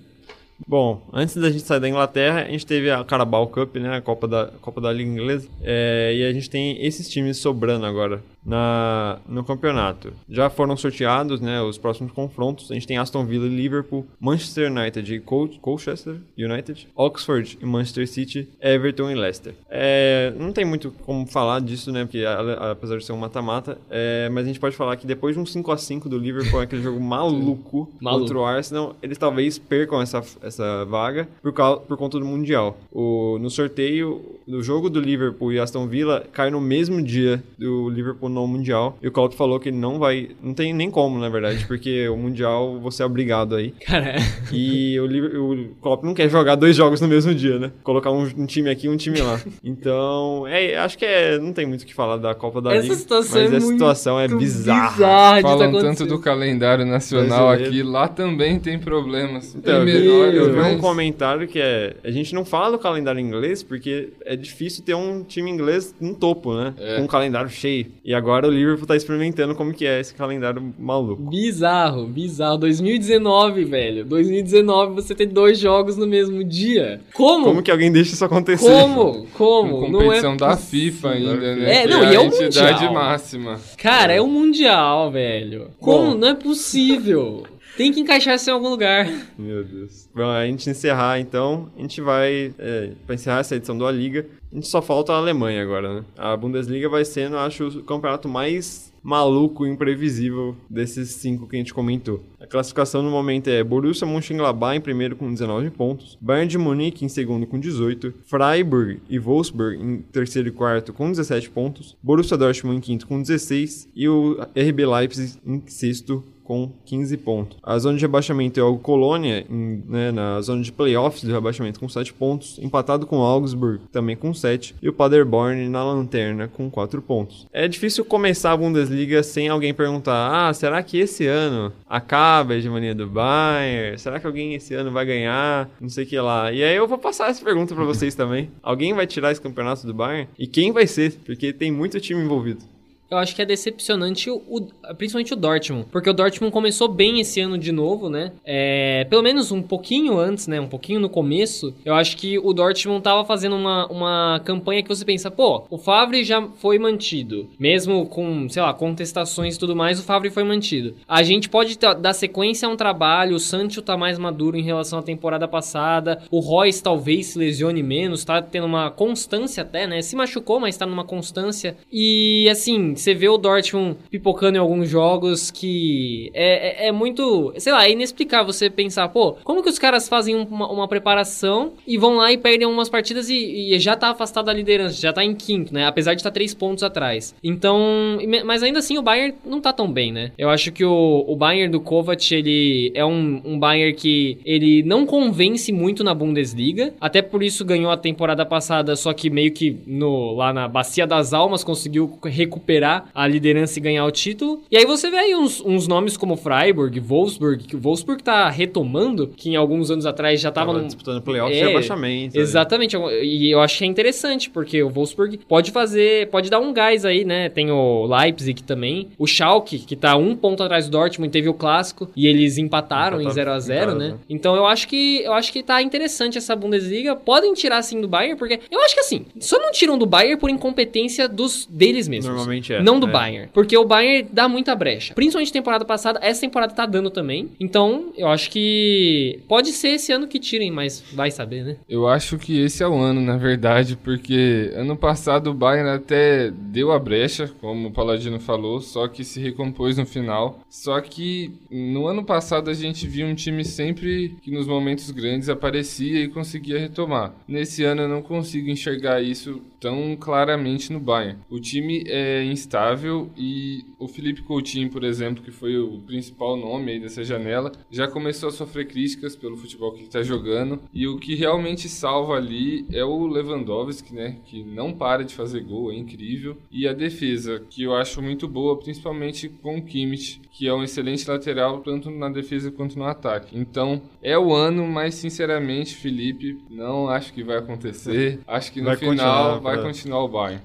[0.68, 3.97] Bom, antes da gente sair da Inglaterra, a gente teve a Carabao Cup, né?
[3.97, 5.49] A Copa da, Copa da Liga Inglesa.
[5.62, 8.22] É, e a gente tem esses times sobrando agora.
[8.45, 10.13] Na, no campeonato.
[10.29, 12.71] Já foram sorteados né, os próximos confrontos.
[12.71, 17.65] A gente tem Aston Villa e Liverpool, Manchester United e Col Colchester United, Oxford e
[17.65, 19.53] Manchester City, Everton e Leicester.
[19.69, 22.03] É, não tem muito como falar disso, né?
[22.03, 25.41] Porque apesar de ser um mata-mata, é, mas a gente pode falar que depois de
[25.41, 29.57] um 5 a 5 do Liverpool, aquele jogo maluco, maluco contra o Arsenal, eles talvez
[29.57, 32.77] percam essa, essa vaga por, causa, por conta do Mundial.
[32.91, 37.89] O, no sorteio, do jogo do Liverpool e Aston Villa cai no mesmo dia do
[37.89, 38.97] Liverpool no Mundial.
[39.01, 40.29] E o Claudio falou que ele não vai.
[40.41, 43.73] Não tem nem como, na verdade, porque o Mundial você é obrigado aí.
[43.86, 44.15] Cara.
[44.51, 47.71] E o, o Klopp não quer jogar dois jogos no mesmo dia, né?
[47.84, 49.39] Colocar um, um time aqui e um time lá.
[49.63, 52.84] Então, é, acho que é, não tem muito o que falar da Copa da essa
[52.84, 52.95] Liga.
[52.95, 54.91] Situação mas é essa situação é bizarra.
[54.91, 57.69] bizarra Falam tá tanto do calendário nacional Brasileiro.
[57.69, 59.55] aqui, lá também tem problemas.
[59.55, 63.63] Então, menor, eu vi um comentário que é: a gente não fala do calendário inglês
[63.63, 66.73] porque é difícil ter um time inglês no topo, né?
[66.77, 66.97] É.
[66.97, 67.88] Com um calendário cheio.
[68.03, 71.24] E agora o Liverpool tá experimentando como que é esse calendário maluco.
[71.24, 72.57] Bizarro, bizarro.
[72.57, 74.05] 2019, velho.
[74.05, 77.01] 2019 você tem dois jogos no mesmo dia.
[77.13, 77.45] Como?
[77.45, 78.65] Como que alguém deixa isso acontecer?
[78.65, 79.28] Como?
[79.34, 79.80] Como?
[79.82, 81.84] Com competição não é da FIFA ainda, né?
[81.84, 82.93] É, não, e é o mundial.
[82.93, 83.59] máxima.
[83.78, 85.69] Cara, é o mundial, velho.
[85.80, 86.11] Como?
[86.11, 86.17] Bom.
[86.17, 87.43] Não é possível.
[87.78, 89.09] Tem que encaixar isso em algum lugar.
[89.38, 90.09] Meu Deus.
[90.13, 93.91] Bom, a gente encerrar então, a gente vai, é, para encerrar essa edição do A
[93.91, 96.05] Liga, a gente só falta a Alemanha agora, né?
[96.17, 101.59] A Bundesliga vai sendo, acho, o campeonato mais maluco e imprevisível desses cinco que a
[101.59, 102.23] gente comentou.
[102.39, 107.03] A classificação no momento é Borussia Mönchengladbach em primeiro com 19 pontos, Bayern de Munique
[107.03, 112.37] em segundo com 18, Freiburg e Wolfsburg em terceiro e quarto com 17 pontos, Borussia
[112.37, 117.57] Dortmund em quinto com 16 e o RB Leipzig em sexto com 15 pontos.
[117.63, 121.79] A zona de rebaixamento é o Colônia, em, né, na zona de playoffs do rebaixamento
[121.79, 126.69] com 7 pontos, empatado com Augsburg, também com 7, e o Paderborn na lanterna com
[126.69, 127.47] 4 pontos.
[127.51, 132.57] É difícil começar a Bundesliga sem alguém perguntar: ah, será que esse ano acaba a
[132.57, 133.97] hegemonia do Bayern?
[133.97, 135.69] Será que alguém esse ano vai ganhar?
[135.79, 136.51] Não sei o que lá.
[136.51, 138.49] E aí eu vou passar essa pergunta para vocês também.
[138.61, 140.27] Alguém vai tirar esse campeonato do Bayern?
[140.37, 141.13] E quem vai ser?
[141.25, 142.70] Porque tem muito time envolvido
[143.12, 144.62] eu acho que é decepcionante, o, o,
[144.95, 145.88] principalmente o Dortmund.
[145.91, 148.32] Porque o Dortmund começou bem esse ano de novo, né?
[148.45, 150.62] É, pelo menos um pouquinho antes, né?
[150.62, 151.76] Um pouquinho no começo.
[151.84, 155.78] Eu acho que o Dortmund tava fazendo uma, uma campanha que você pensa, pô, o
[155.78, 157.49] Favre já foi mantido.
[157.59, 160.95] Mesmo com, sei lá, contestações e tudo mais, o Favre foi mantido.
[161.05, 164.99] A gente pode dar sequência a um trabalho, o Sancho tá mais maduro em relação
[164.99, 166.22] à temporada passada.
[166.32, 170.01] O Royce talvez se lesione menos, tá tendo uma constância até, né?
[170.01, 171.76] Se machucou, mas tá numa constância.
[171.91, 177.53] E assim, você vê o Dortmund pipocando em alguns jogos que é, é, é, muito,
[177.57, 181.73] sei lá, é inexplicável você pensar, pô, como que os caras fazem uma, uma preparação
[181.85, 185.11] e vão lá e perdem algumas partidas e, e, já tá afastado da liderança, já
[185.11, 185.85] tá em quinto, né?
[185.85, 187.35] Apesar de estar tá três pontos atrás.
[187.43, 190.31] Então, mas ainda assim o Bayern não tá tão bem, né?
[190.37, 194.83] Eu acho que o, o Bayern do Kovac, ele é um, um Bayern que ele
[194.83, 199.51] não convence muito na Bundesliga, até por isso ganhou a temporada passada, só que meio
[199.51, 204.61] que no, lá na Bacia das Almas conseguiu recuperar a liderança e ganhar o título.
[204.71, 208.49] E aí você vê aí uns, uns nomes como Freiburg, Wolfsburg, que o Wolfsburg tá
[208.49, 210.87] retomando, que em alguns anos atrás já tava, tava num...
[210.87, 212.39] disputando playoffs é, e abaixamento.
[212.39, 216.73] Exatamente, e eu acho que é interessante, porque o Wolfsburg pode fazer, pode dar um
[216.73, 217.49] gás aí, né?
[217.49, 221.53] Tem o Leipzig também, o Schalke, que tá um ponto atrás do Dortmund, teve o
[221.53, 224.17] clássico, e eles empataram em 0 a 0 né?
[224.29, 227.15] Então eu acho que eu acho que tá interessante essa Bundesliga.
[227.15, 230.39] Podem tirar assim do Bayern, porque eu acho que assim, só não tiram do Bayern
[230.39, 232.27] por incompetência dos deles mesmos.
[232.27, 232.82] Normalmente é.
[232.82, 233.11] Não do é.
[233.11, 233.49] Bayern.
[233.53, 235.13] Porque o Bayern dá muita brecha.
[235.13, 237.49] Principalmente temporada passada, essa temporada tá dando também.
[237.59, 241.78] Então, eu acho que pode ser esse ano que tirem, mas vai saber, né?
[241.88, 246.51] Eu acho que esse é o ano, na verdade, porque ano passado o Bayern até
[246.51, 250.59] deu a brecha, como o Paladino falou, só que se recompôs no final.
[250.69, 255.49] Só que no ano passado a gente viu um time sempre que nos momentos grandes
[255.49, 257.34] aparecia e conseguia retomar.
[257.47, 261.39] Nesse ano eu não consigo enxergar isso tão claramente no Bayern.
[261.49, 266.91] O time é instável e o Felipe Coutinho, por exemplo, que foi o principal nome
[266.91, 270.79] aí dessa janela, já começou a sofrer críticas pelo futebol que ele está jogando.
[270.93, 275.61] E o que realmente salva ali é o Lewandowski, né, que não para de fazer
[275.61, 276.55] gol, é incrível.
[276.71, 280.83] E a defesa, que eu acho muito boa, principalmente com o Kimmich, que é um
[280.83, 283.57] excelente lateral tanto na defesa quanto no ataque.
[283.57, 288.39] Então, é o ano, mas sinceramente, Felipe, não acho que vai acontecer.
[288.45, 290.61] Acho que no vai final vai vai continuar o Bayern.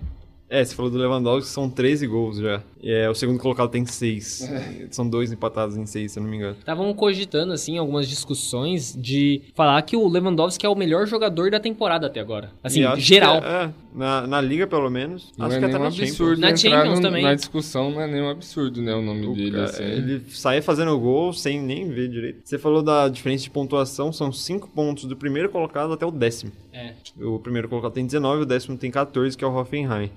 [0.49, 2.63] É, você falou do Lewandowski, são 13 gols já.
[2.83, 4.49] É, o segundo colocado tem 6.
[4.57, 4.87] É.
[4.91, 6.57] São dois empatados em 6, se eu não me engano.
[6.59, 11.59] Estavam cogitando, assim, algumas discussões de falar que o Lewandowski é o melhor jogador da
[11.59, 12.53] temporada até agora.
[12.63, 13.37] Assim, geral.
[13.39, 15.33] É, Na, na liga, pelo menos.
[15.37, 16.39] Não acho é que até na absurdo Champions.
[16.41, 17.23] Na entrar Champions no- também.
[17.25, 19.83] na discussão, não é nenhum absurdo, né, o nome O dele, cara, assim.
[19.83, 22.41] Ele saía fazendo gol sem nem ver direito.
[22.45, 26.53] Você falou da diferença de pontuação, são 5 pontos do primeiro colocado até o décimo.
[26.73, 26.93] É.
[27.21, 30.11] O primeiro colocado tem 19, o décimo tem 14, que é o Hoffenheim.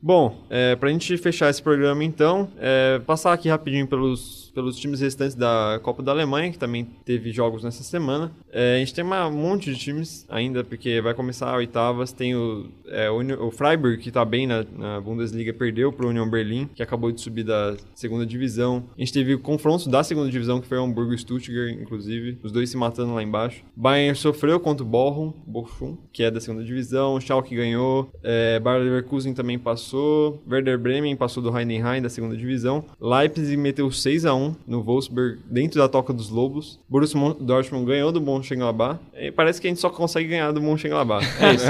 [0.00, 5.00] Bom, é, pra gente fechar esse programa então, é, passar aqui rapidinho pelos, pelos times
[5.00, 8.32] restantes da Copa da Alemanha, que também teve jogos nessa semana.
[8.50, 12.10] É, a gente tem um monte de times ainda, porque vai começar a oitavas.
[12.10, 16.30] Tem o, é, o, o Freiburg, que tá bem na, na Bundesliga, perdeu pro Union
[16.30, 18.84] Berlin, que acabou de subir da segunda divisão.
[18.96, 22.50] A gente teve confrontos da segunda divisão, que foi o Hamburgo e Stuttgart, inclusive, os
[22.50, 23.62] dois se matando lá embaixo.
[23.76, 27.20] Bayern sofreu contra o Bochum, Bochum que é da segunda divisão.
[27.20, 32.82] Schalke ganhou, é, Bayer Leverkusen também passou, Werder Bremen passou do Heidenheim da segunda divisão.
[32.98, 36.78] Leipzig meteu 6 a 1 no Wolfsburg, dentro da Toca dos Lobos.
[36.88, 38.98] Borussia Dortmund ganhou do Mönchengladbach.
[39.16, 41.24] E parece que a gente só consegue ganhar do Mönchengladbach.
[41.40, 41.66] É isso.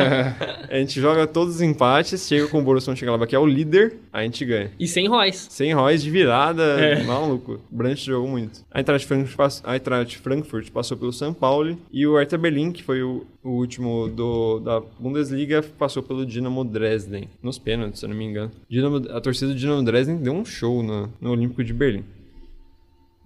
[0.71, 3.97] a gente joga todos os empates, chega com o Borussia Mönchengladbach, que é o líder,
[4.13, 4.71] a gente ganha.
[4.79, 5.47] E sem Royce.
[5.51, 7.03] Sem Royce de virada, É.
[7.05, 7.61] maluco.
[7.71, 8.65] Brandt jogou muito.
[8.71, 12.83] A Eintracht Frankfurt, a Eintracht Frankfurt passou pelo São Paulo e o Hertha Berlin, que
[12.83, 18.11] foi o, o último do, da Bundesliga, passou pelo Dinamo Dresden, nos pênaltis, se eu
[18.11, 18.51] não me engano.
[18.69, 22.05] Dinamo- a torcida do Dinamo Dresden deu um show no, no Olímpico de Berlim.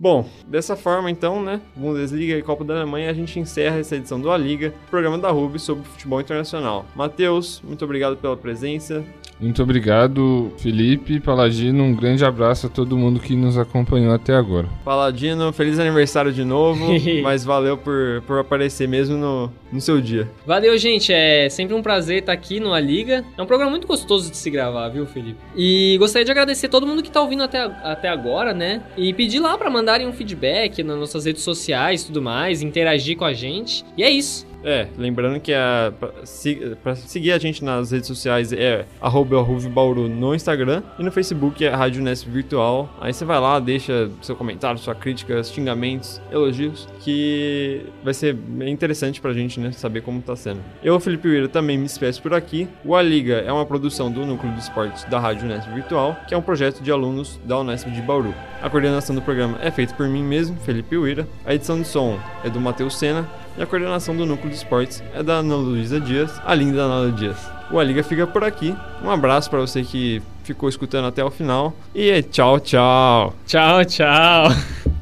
[0.01, 4.19] Bom, dessa forma então, né, Bundesliga e Copa da Alemanha, a gente encerra essa edição
[4.19, 6.87] do A Liga, programa da RUB sobre futebol internacional.
[6.97, 9.05] Matheus, muito obrigado pela presença.
[9.39, 11.85] Muito obrigado, Felipe, Paladino.
[11.85, 14.69] Um grande abraço a todo mundo que nos acompanhou até agora.
[14.83, 16.87] Paladino, feliz aniversário de novo,
[17.23, 20.29] mas valeu por, por aparecer mesmo no, no seu dia.
[20.47, 21.13] Valeu, gente.
[21.13, 23.25] É sempre um prazer estar aqui no A Liga.
[23.37, 25.39] É um programa muito gostoso de se gravar, viu, Felipe?
[25.57, 28.83] E gostaria de agradecer todo mundo que tá ouvindo até, até agora, né?
[28.97, 33.17] E pedir lá pra mandarem um feedback nas nossas redes sociais e tudo mais, interagir
[33.17, 33.85] com a gente.
[33.97, 34.49] E é isso.
[34.63, 39.43] É, lembrando que a, pra, se- pra seguir a gente nas redes sociais é arroba
[39.73, 42.95] Bauru no Instagram e no Facebook é Rádio Nesp Virtual.
[43.01, 48.71] Aí você vai lá, deixa seu comentário, sua crítica, xingamentos, elogios, que vai ser bem
[48.71, 50.61] interessante pra gente, né, saber como tá sendo.
[50.83, 52.69] Eu, Felipe Uira, também me despeço por aqui.
[52.85, 56.35] O A Liga é uma produção do Núcleo de Esportes da Rádio Nesp Virtual, que
[56.35, 58.35] é um projeto de alunos da Unesp de Bauru.
[58.63, 61.27] A coordenação do programa é feita por mim mesmo, Felipe Uira.
[61.45, 65.03] A edição de som é do Matheus Sena e a coordenação do Núcleo de Esportes
[65.15, 67.37] é da Ana Luísa Dias, a linda Ana Dias.
[67.71, 68.75] O A Liga fica por aqui.
[69.03, 73.35] Um abraço para você que ficou escutando até o final e tchau, tchau.
[73.47, 75.00] Tchau, tchau.